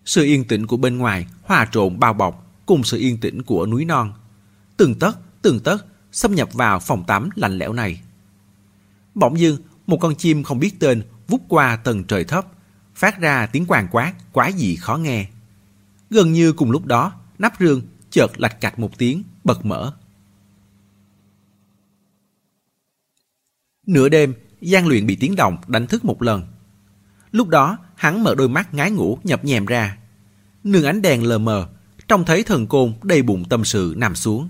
[0.06, 3.66] Sự yên tĩnh của bên ngoài hòa trộn bao bọc cùng sự yên tĩnh của
[3.66, 4.14] núi non.
[4.78, 8.02] Từng tấc, từng tấc xâm nhập vào phòng tắm lạnh lẽo này.
[9.16, 9.58] Bỗng dưng,
[9.88, 12.46] một con chim không biết tên vút qua tầng trời thấp,
[12.96, 15.28] phát ra tiếng quàng quát quá dị khó nghe.
[16.10, 19.94] Gần như cùng lúc đó, nắp rương chợt lạch cạch một tiếng, bật mở.
[23.88, 26.44] Nửa đêm, Giang Luyện bị tiếng động đánh thức một lần.
[27.32, 29.98] Lúc đó, hắn mở đôi mắt ngái ngủ nhập nhèm ra.
[30.64, 31.68] Nương ánh đèn lờ mờ,
[32.08, 34.50] trông thấy thần côn đầy bụng tâm sự nằm xuống.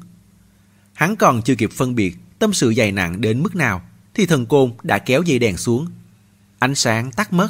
[0.93, 3.81] Hắn còn chưa kịp phân biệt tâm sự dày nặng đến mức nào,
[4.13, 5.87] thì thần côn đã kéo dây đèn xuống.
[6.59, 7.49] Ánh sáng tắt mất.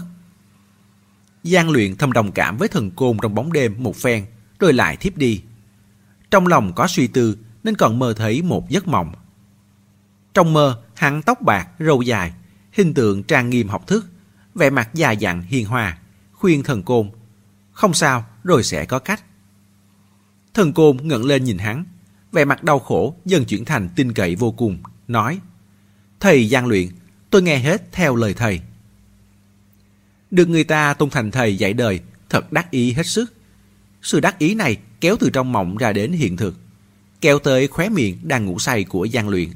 [1.44, 4.26] Giang luyện thâm đồng cảm với thần côn trong bóng đêm một phen,
[4.60, 5.42] rồi lại thiếp đi.
[6.32, 9.14] Trong lòng có suy tư nên còn mơ thấy một giấc mộng.
[10.34, 12.34] Trong mơ, hắn tóc bạc, râu dài,
[12.72, 14.06] hình tượng trang nghiêm học thức,
[14.56, 15.98] vẻ mặt già dặn hiền hòa,
[16.32, 17.10] khuyên thần côn.
[17.72, 19.24] Không sao, rồi sẽ có cách.
[20.54, 21.86] Thần côn ngẩng lên nhìn hắn,
[22.32, 24.78] vẻ mặt đau khổ dần chuyển thành tin cậy vô cùng,
[25.08, 25.40] nói
[26.20, 26.88] Thầy gian luyện,
[27.30, 28.62] tôi nghe hết theo lời thầy.
[30.32, 32.00] Được người ta tôn thành thầy dạy đời,
[32.30, 33.34] thật đắc ý hết sức.
[34.02, 36.56] Sự đắc ý này kéo từ trong mộng ra đến hiện thực,
[37.22, 39.50] kéo tới khóe miệng đang ngủ say của gian luyện.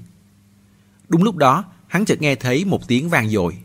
[1.09, 3.57] Đúng lúc đó, hắn chợt nghe thấy một tiếng vang dội.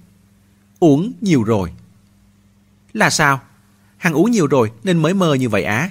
[0.78, 1.72] Uống nhiều rồi.
[2.92, 3.40] Là sao?
[3.96, 5.90] Hắn uống nhiều rồi nên mới mơ như vậy á.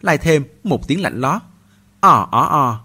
[0.00, 1.42] Lại thêm một tiếng lạnh lót.
[2.00, 2.70] Ò ờ, ó ờ, ò.
[2.70, 2.78] Ờ.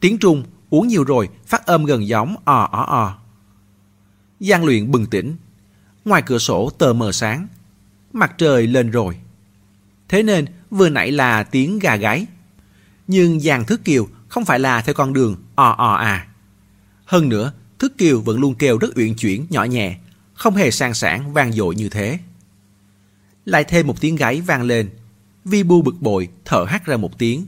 [0.00, 3.18] Tiếng Trung uống nhiều rồi phát âm gần giống ò ó ò.
[4.40, 5.36] Giang luyện bừng tỉnh.
[6.04, 7.46] Ngoài cửa sổ tờ mờ sáng.
[8.12, 9.18] Mặt trời lên rồi.
[10.08, 12.26] Thế nên vừa nãy là tiếng gà gáy.
[13.06, 16.26] Nhưng Giang Thức Kiều không phải là theo con đường ò ò à.
[17.06, 19.98] Hơn nữa, Thức Kiều vẫn luôn kêu rất uyển chuyển, nhỏ nhẹ,
[20.34, 22.18] không hề sang sản vang dội như thế.
[23.44, 24.90] Lại thêm một tiếng gáy vang lên,
[25.44, 27.46] Vi Bu bực bội, thở hắt ra một tiếng.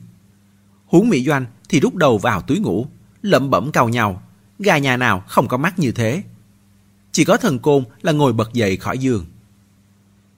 [0.86, 2.86] Huống Mỹ Doanh thì rút đầu vào túi ngủ,
[3.22, 4.22] lẩm bẩm cau nhau,
[4.58, 6.22] gà nhà nào không có mắt như thế.
[7.12, 9.26] Chỉ có thần côn là ngồi bật dậy khỏi giường.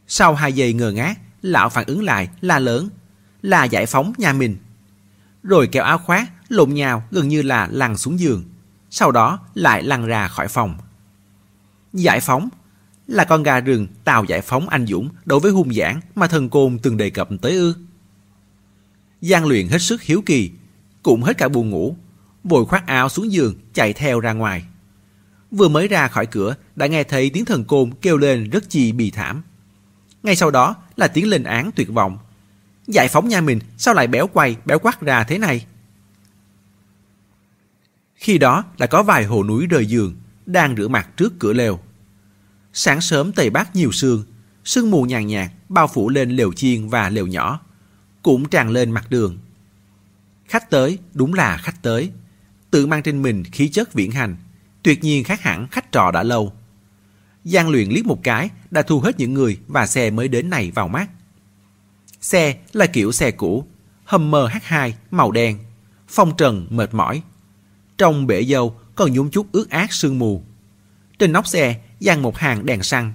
[0.06, 2.88] Sau hai giây ngờ ngác, lão phản ứng lại la lớn,
[3.42, 4.56] là giải phóng nhà mình.
[5.42, 8.44] Rồi kéo áo khoác, lộn nhào gần như là lăn xuống giường,
[8.90, 10.74] sau đó lại lăn ra khỏi phòng.
[11.92, 12.48] Giải phóng
[13.06, 16.50] là con gà rừng tàu giải phóng anh Dũng đối với hung giảng mà thần
[16.50, 17.74] côn từng đề cập tới ư.
[19.20, 20.50] Giang luyện hết sức hiếu kỳ,
[21.02, 21.96] cũng hết cả buồn ngủ,
[22.44, 24.64] vội khoác áo xuống giường chạy theo ra ngoài.
[25.50, 28.92] Vừa mới ra khỏi cửa đã nghe thấy tiếng thần côn kêu lên rất chi
[28.92, 29.42] bì thảm.
[30.22, 32.18] Ngay sau đó là tiếng lên án tuyệt vọng.
[32.86, 35.66] Giải phóng nhà mình sao lại béo quay, béo quắt ra thế này?
[38.20, 40.16] Khi đó đã có vài hồ núi rời giường,
[40.46, 41.80] đang rửa mặt trước cửa lều.
[42.72, 44.24] Sáng sớm Tây Bắc nhiều sương,
[44.64, 47.60] sương mù nhàn nhạt bao phủ lên lều chiên và lều nhỏ,
[48.22, 49.38] cũng tràn lên mặt đường.
[50.48, 52.10] Khách tới, đúng là khách tới.
[52.70, 54.36] Tự mang trên mình khí chất viễn hành,
[54.82, 56.52] tuyệt nhiên khác hẳn khách trò đã lâu.
[57.44, 60.70] Giang luyện liếc một cái đã thu hết những người và xe mới đến này
[60.70, 61.10] vào mắt.
[62.20, 63.66] Xe là kiểu xe cũ,
[64.04, 65.58] Hummer H2 màu đen,
[66.08, 67.22] phong trần mệt mỏi.
[68.00, 70.42] Trong bể dâu còn nhúng chút ướt át sương mù.
[71.18, 73.12] Trên nóc xe dàn một hàng đèn xăng.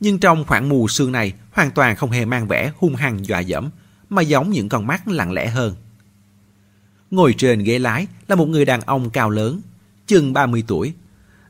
[0.00, 3.40] Nhưng trong khoảng mù sương này hoàn toàn không hề mang vẻ hung hăng dọa
[3.40, 3.70] dẫm,
[4.10, 5.74] mà giống những con mắt lặng lẽ hơn.
[7.10, 9.60] Ngồi trên ghế lái là một người đàn ông cao lớn,
[10.06, 10.94] chừng 30 tuổi.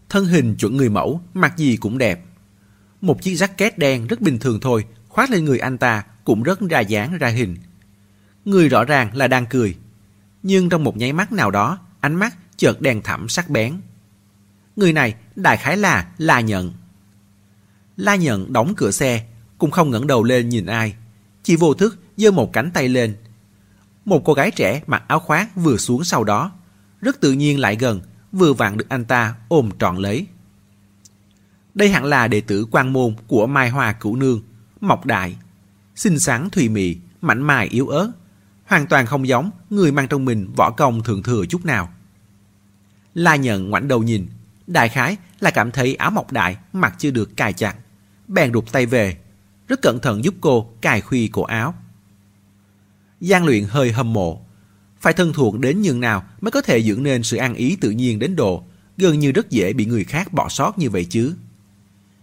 [0.09, 2.25] Thân hình chuẩn người mẫu, mặc gì cũng đẹp.
[3.01, 6.61] Một chiếc jacket đen rất bình thường thôi, khoác lên người anh ta cũng rất
[6.61, 7.57] ra dáng ra hình.
[8.45, 9.77] Người rõ ràng là đang cười.
[10.43, 13.81] Nhưng trong một nháy mắt nào đó, ánh mắt chợt đen thẳm sắc bén.
[14.77, 16.73] Người này đại khái là La Nhận.
[17.97, 19.27] La Nhận đóng cửa xe,
[19.59, 20.95] cũng không ngẩng đầu lên nhìn ai.
[21.43, 23.17] Chỉ vô thức giơ một cánh tay lên.
[24.05, 26.53] Một cô gái trẻ mặc áo khoác vừa xuống sau đó.
[27.01, 28.01] Rất tự nhiên lại gần,
[28.33, 30.27] vừa vặn được anh ta ôm trọn lấy.
[31.75, 34.43] Đây hẳn là đệ tử quan môn của Mai Hoa Cửu Nương,
[34.81, 35.37] Mộc Đại.
[35.95, 38.13] Xinh xắn thùy mị, mảnh mài yếu ớt.
[38.65, 41.93] Hoàn toàn không giống người mang trong mình võ công thượng thừa chút nào.
[43.17, 44.27] La nhận ngoảnh đầu nhìn,
[44.67, 47.77] đại khái là cảm thấy áo mộc đại mặc chưa được cài chặt.
[48.29, 49.17] Bèn rụt tay về,
[49.69, 51.75] rất cẩn thận giúp cô cài khuy cổ áo.
[53.21, 54.41] Giang luyện hơi hâm mộ.
[55.01, 57.91] Phải thân thuộc đến nhường nào mới có thể dưỡng nên sự ăn ý tự
[57.91, 58.63] nhiên đến độ
[58.97, 61.35] gần như rất dễ bị người khác bỏ sót như vậy chứ.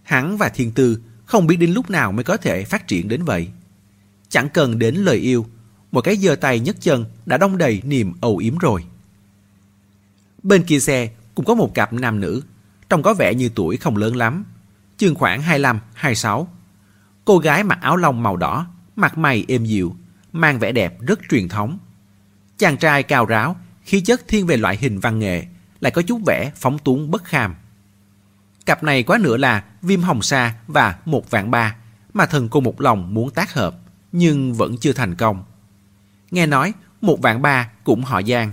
[0.03, 3.23] Hắn và thiên tư không biết đến lúc nào mới có thể phát triển đến
[3.23, 3.47] vậy.
[4.29, 5.45] Chẳng cần đến lời yêu,
[5.91, 8.83] một cái giơ tay nhấc chân đã đông đầy niềm âu yếm rồi.
[10.43, 12.41] Bên kia xe cũng có một cặp nam nữ,
[12.89, 14.45] trông có vẻ như tuổi không lớn lắm,
[14.97, 16.47] chừng khoảng 25, 26.
[17.25, 19.95] Cô gái mặc áo lông màu đỏ, mặt mày êm dịu,
[20.33, 21.77] mang vẻ đẹp rất truyền thống.
[22.57, 25.45] Chàng trai cao ráo, khí chất thiên về loại hình văn nghệ,
[25.79, 27.55] lại có chút vẻ phóng túng bất kham.
[28.65, 31.75] Cặp này quá nữa là Viêm Hồng Sa và Một Vạn Ba,
[32.13, 33.75] mà thần cô một lòng muốn tác hợp,
[34.11, 35.43] nhưng vẫn chưa thành công.
[36.31, 38.51] Nghe nói, Một Vạn Ba cũng họ Giang.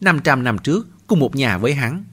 [0.00, 2.04] 500 năm trước, cùng một nhà với hắn.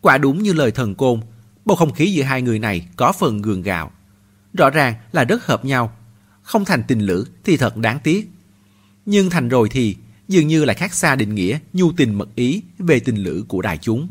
[0.00, 1.20] Quả đúng như lời thần côn,
[1.64, 3.92] bầu không khí giữa hai người này có phần gường gạo.
[4.52, 5.96] Rõ ràng là rất hợp nhau.
[6.42, 8.30] Không thành tình lữ thì thật đáng tiếc.
[9.06, 9.96] Nhưng thành rồi thì
[10.28, 13.62] dường như lại khác xa định nghĩa nhu tình mật ý về tình lữ của
[13.62, 14.08] đại chúng.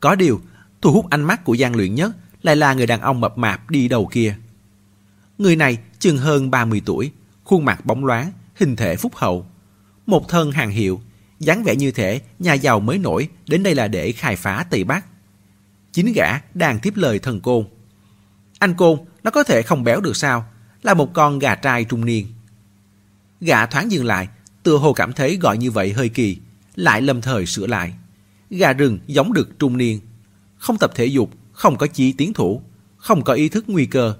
[0.00, 0.40] Có điều,
[0.82, 3.70] thu hút ánh mắt của gian Luyện nhất lại là người đàn ông mập mạp
[3.70, 4.36] đi đầu kia.
[5.38, 7.12] Người này chừng hơn 30 tuổi,
[7.44, 9.46] khuôn mặt bóng loáng, hình thể phúc hậu.
[10.06, 11.00] Một thân hàng hiệu,
[11.40, 14.84] dáng vẻ như thế nhà giàu mới nổi đến đây là để khai phá Tây
[14.84, 15.04] Bắc.
[15.92, 17.64] Chính gã đang tiếp lời thần côn.
[18.58, 20.44] Anh côn, nó có thể không béo được sao?
[20.82, 22.26] Là một con gà trai trung niên.
[23.40, 24.28] Gã thoáng dừng lại,
[24.62, 26.36] tựa hồ cảm thấy gọi như vậy hơi kỳ,
[26.76, 27.94] lại lâm thời sửa lại.
[28.50, 30.00] Gà rừng giống được trung niên,
[30.58, 32.62] không tập thể dục, không có chí tiến thủ,
[32.96, 34.14] không có ý thức nguy cơ.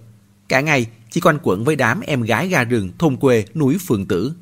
[0.49, 4.07] Cả ngày chỉ quanh quẩn với đám em gái gà rừng thôn quê núi Phượng
[4.07, 4.33] Tử,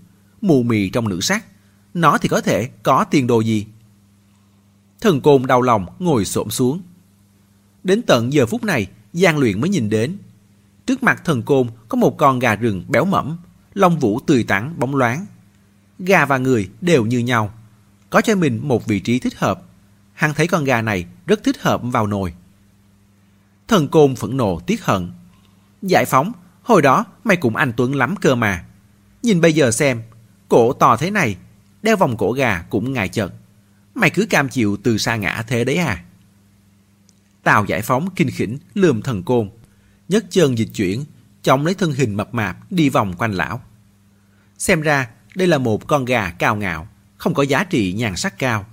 [0.40, 1.44] mù mì trong nữ sắc
[1.96, 3.66] nó thì có thể có tiền đồ gì?
[5.00, 6.80] Thần côn đau lòng ngồi xổm xuống.
[7.84, 10.18] Đến tận giờ phút này, Giang Luyện mới nhìn đến.
[10.86, 13.36] Trước mặt thần côn có một con gà rừng béo mẫm,
[13.74, 15.26] lông vũ tươi tắn, bóng loáng.
[15.98, 17.54] Gà và người đều như nhau.
[18.10, 19.62] Có cho mình một vị trí thích hợp.
[20.12, 22.34] Hắn thấy con gà này rất thích hợp vào nồi.
[23.68, 25.10] Thần côn phẫn nộ tiếc hận.
[25.82, 26.32] Giải phóng,
[26.62, 28.64] hồi đó mày cũng anh Tuấn lắm cơ mà.
[29.22, 30.02] Nhìn bây giờ xem,
[30.48, 31.36] cổ to thế này
[31.86, 33.32] đeo vòng cổ gà cũng ngại chật.
[33.94, 36.04] Mày cứ cam chịu từ xa ngã thế đấy à?
[37.42, 39.50] Tào giải phóng kinh khỉnh lườm thần côn,
[40.08, 41.04] nhấc chân dịch chuyển,
[41.42, 43.60] chống lấy thân hình mập mạp đi vòng quanh lão.
[44.58, 48.38] Xem ra đây là một con gà cao ngạo, không có giá trị nhàn sắc
[48.38, 48.66] cao,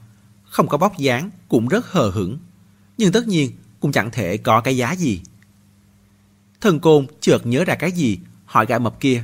[0.43, 2.37] không có bóc dáng cũng rất hờ hững,
[2.97, 5.21] nhưng tất nhiên cũng chẳng thể có cái giá gì.
[6.61, 9.23] Thần côn chợt nhớ ra cái gì, hỏi gã mập kia.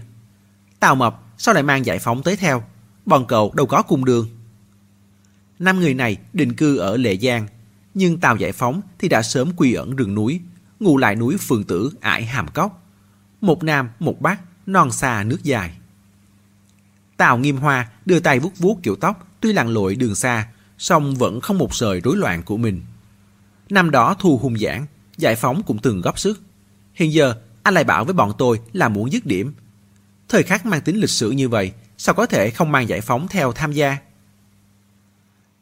[0.79, 2.63] Tào mập sao lại mang giải phóng tới theo,
[3.09, 4.27] bọn cậu đâu có cùng đường.
[5.59, 7.47] Năm người này định cư ở Lệ Giang,
[7.93, 10.41] nhưng tàu Giải Phóng thì đã sớm quy ẩn rừng núi,
[10.79, 12.85] ngủ lại núi Phường Tử ải Hàm Cốc.
[13.41, 15.77] Một nam, một bắc, non xa nước dài.
[17.17, 20.47] Tào Nghiêm Hoa đưa tay vuốt vuốt kiểu tóc, tuy lặn lội đường xa,
[20.77, 22.81] song vẫn không một sợi rối loạn của mình.
[23.69, 24.85] Năm đó thu hung giảng,
[25.17, 26.41] Giải Phóng cũng từng góp sức.
[26.93, 29.53] Hiện giờ, anh lại bảo với bọn tôi là muốn dứt điểm.
[30.29, 33.27] Thời khắc mang tính lịch sử như vậy, sao có thể không mang Giải Phóng
[33.27, 33.97] theo tham gia?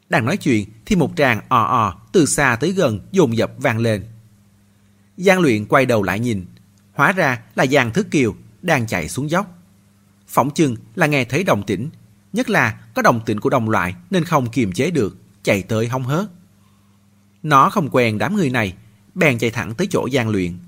[0.08, 3.78] Đang nói chuyện thì một tràng ò ò từ xa tới gần dồn dập vang
[3.78, 4.04] lên.
[5.16, 6.46] Giang luyện quay đầu lại nhìn,
[6.92, 9.58] hóa ra là Giang thứ Kiều đang chạy xuống dốc.
[10.26, 11.90] Phỏng chừng là nghe thấy đồng tĩnh,
[12.32, 15.88] nhất là có đồng tĩnh của đồng loại nên không kiềm chế được, chạy tới
[15.88, 16.26] hông hớt.
[17.42, 18.74] Nó không quen đám người này,
[19.14, 20.58] bèn chạy thẳng tới chỗ Giang luyện.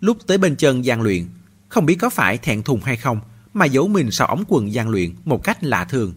[0.00, 1.26] Lúc tới bên chân Giang luyện,
[1.68, 3.20] không biết có phải thẹn thùng hay không
[3.54, 6.14] mà giấu mình sau ống quần Giang luyện một cách lạ thường.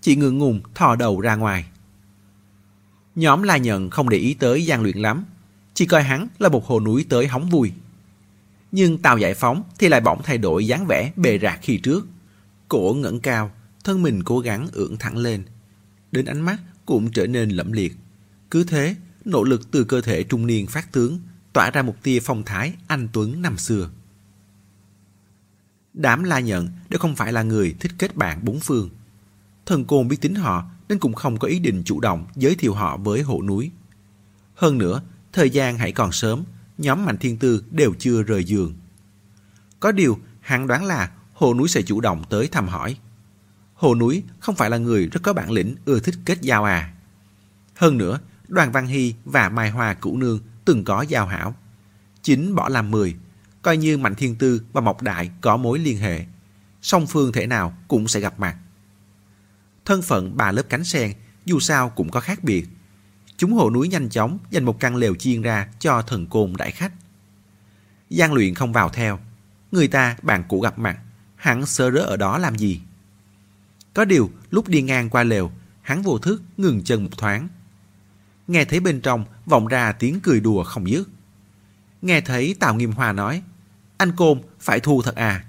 [0.00, 1.64] Chỉ ngượng ngùng thò đầu ra ngoài.
[3.14, 5.24] Nhóm La Nhận không để ý tới Giang Luyện lắm,
[5.74, 7.72] chỉ coi hắn là một hồ núi tới hóng vui.
[8.72, 12.06] Nhưng Tàu Giải Phóng thì lại bỗng thay đổi dáng vẻ bề rạc khi trước.
[12.68, 13.50] Cổ ngẩng cao,
[13.84, 15.44] thân mình cố gắng ưỡn thẳng lên.
[16.12, 17.96] Đến ánh mắt cũng trở nên lẫm liệt.
[18.50, 21.18] Cứ thế, nỗ lực từ cơ thể trung niên phát tướng,
[21.52, 23.90] tỏa ra một tia phong thái anh Tuấn năm xưa.
[25.94, 28.90] Đám La Nhận đều không phải là người thích kết bạn bốn phương.
[29.66, 32.74] Thần Côn biết tính họ nên cũng không có ý định chủ động giới thiệu
[32.74, 33.70] họ với hộ núi.
[34.54, 36.44] Hơn nữa, thời gian hãy còn sớm,
[36.78, 38.74] nhóm Mạnh Thiên Tư đều chưa rời giường.
[39.80, 42.96] Có điều, hắn đoán là hồ núi sẽ chủ động tới thăm hỏi.
[43.74, 46.94] Hồ núi không phải là người rất có bản lĩnh ưa thích kết giao à.
[47.74, 51.54] Hơn nữa, Đoàn Văn Hy và Mai Hoa Cửu Nương từng có giao hảo.
[52.22, 53.16] Chính bỏ làm mười,
[53.62, 56.24] coi như Mạnh Thiên Tư và Mộc Đại có mối liên hệ.
[56.82, 58.56] Song phương thể nào cũng sẽ gặp mặt.
[59.84, 61.12] Thân phận bà lớp cánh sen
[61.44, 62.68] dù sao cũng có khác biệt.
[63.36, 66.70] Chúng hồ núi nhanh chóng dành một căn lều chiên ra cho thần côn đại
[66.70, 66.92] khách.
[68.10, 69.18] Giang luyện không vào theo.
[69.72, 70.98] Người ta bạn cũ gặp mặt,
[71.36, 72.80] hắn sơ rớ ở đó làm gì?
[73.94, 75.50] Có điều, lúc đi ngang qua lều,
[75.82, 77.48] hắn vô thức ngừng chân một thoáng.
[78.48, 81.08] Nghe thấy bên trong vọng ra tiếng cười đùa không dứt.
[82.02, 83.42] Nghe thấy Tào Nghiêm Hoa nói,
[84.00, 85.44] anh Côn phải thu thật à.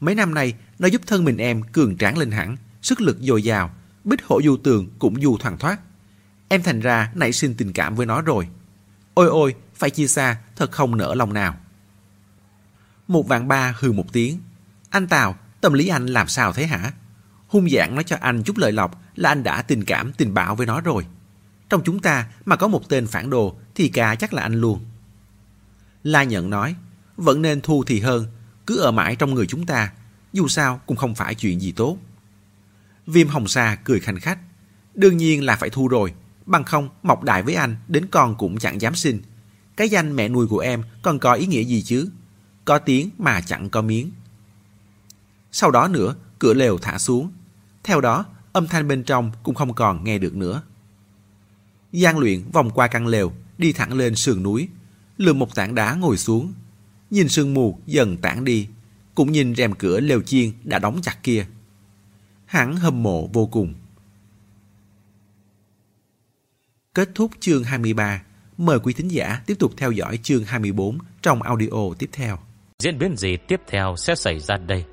[0.00, 3.42] Mấy năm nay nó giúp thân mình em cường tráng lên hẳn, sức lực dồi
[3.42, 3.70] dào,
[4.04, 5.80] bích hổ du tường cũng du thoảng thoát.
[6.48, 8.48] Em thành ra nảy sinh tình cảm với nó rồi.
[9.14, 11.56] Ôi ôi, phải chia xa, thật không nỡ lòng nào.
[13.08, 14.38] Một vạn ba hừ một tiếng.
[14.90, 16.92] Anh Tào, tâm lý anh làm sao thế hả?
[17.48, 20.54] Hung dạng nói cho anh chút lời lọc là anh đã tình cảm tình bạo
[20.54, 21.06] với nó rồi.
[21.68, 24.80] Trong chúng ta mà có một tên phản đồ thì cả chắc là anh luôn.
[26.02, 26.74] La nhận nói,
[27.16, 28.26] vẫn nên thu thì hơn,
[28.66, 29.92] cứ ở mãi trong người chúng ta,
[30.32, 31.98] dù sao cũng không phải chuyện gì tốt.
[33.06, 34.38] Viêm hồng sa cười khanh khách.
[34.94, 36.14] Đương nhiên là phải thu rồi.
[36.46, 39.22] Bằng không, mọc đại với anh, đến con cũng chẳng dám xin.
[39.76, 42.08] Cái danh mẹ nuôi của em còn có ý nghĩa gì chứ?
[42.64, 44.10] Có tiếng mà chẳng có miếng.
[45.52, 47.32] Sau đó nữa, cửa lều thả xuống.
[47.84, 50.62] Theo đó, âm thanh bên trong cũng không còn nghe được nữa.
[51.92, 54.68] Giang luyện vòng qua căn lều, đi thẳng lên sườn núi,
[55.16, 56.52] lượm một tảng đá ngồi xuống.
[57.12, 58.68] Nhìn sương mù dần tản đi,
[59.14, 61.46] cũng nhìn rèm cửa lều chiên đã đóng chặt kia
[62.46, 63.74] hắn hâm mộ vô cùng.
[66.94, 68.22] Kết thúc chương 23.
[68.58, 72.38] Mời quý thính giả tiếp tục theo dõi chương 24 trong audio tiếp theo.
[72.78, 74.84] Diễn biến gì tiếp theo sẽ xảy ra đây?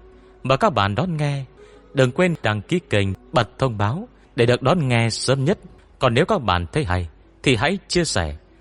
[0.43, 1.45] Mời các bạn đón nghe.
[1.93, 5.59] Đừng quên đăng ký kênh, bật thông báo để được đón nghe sớm nhất.
[5.99, 7.09] Còn nếu các bạn thấy hay,
[7.43, 8.38] thì hãy chia sẻ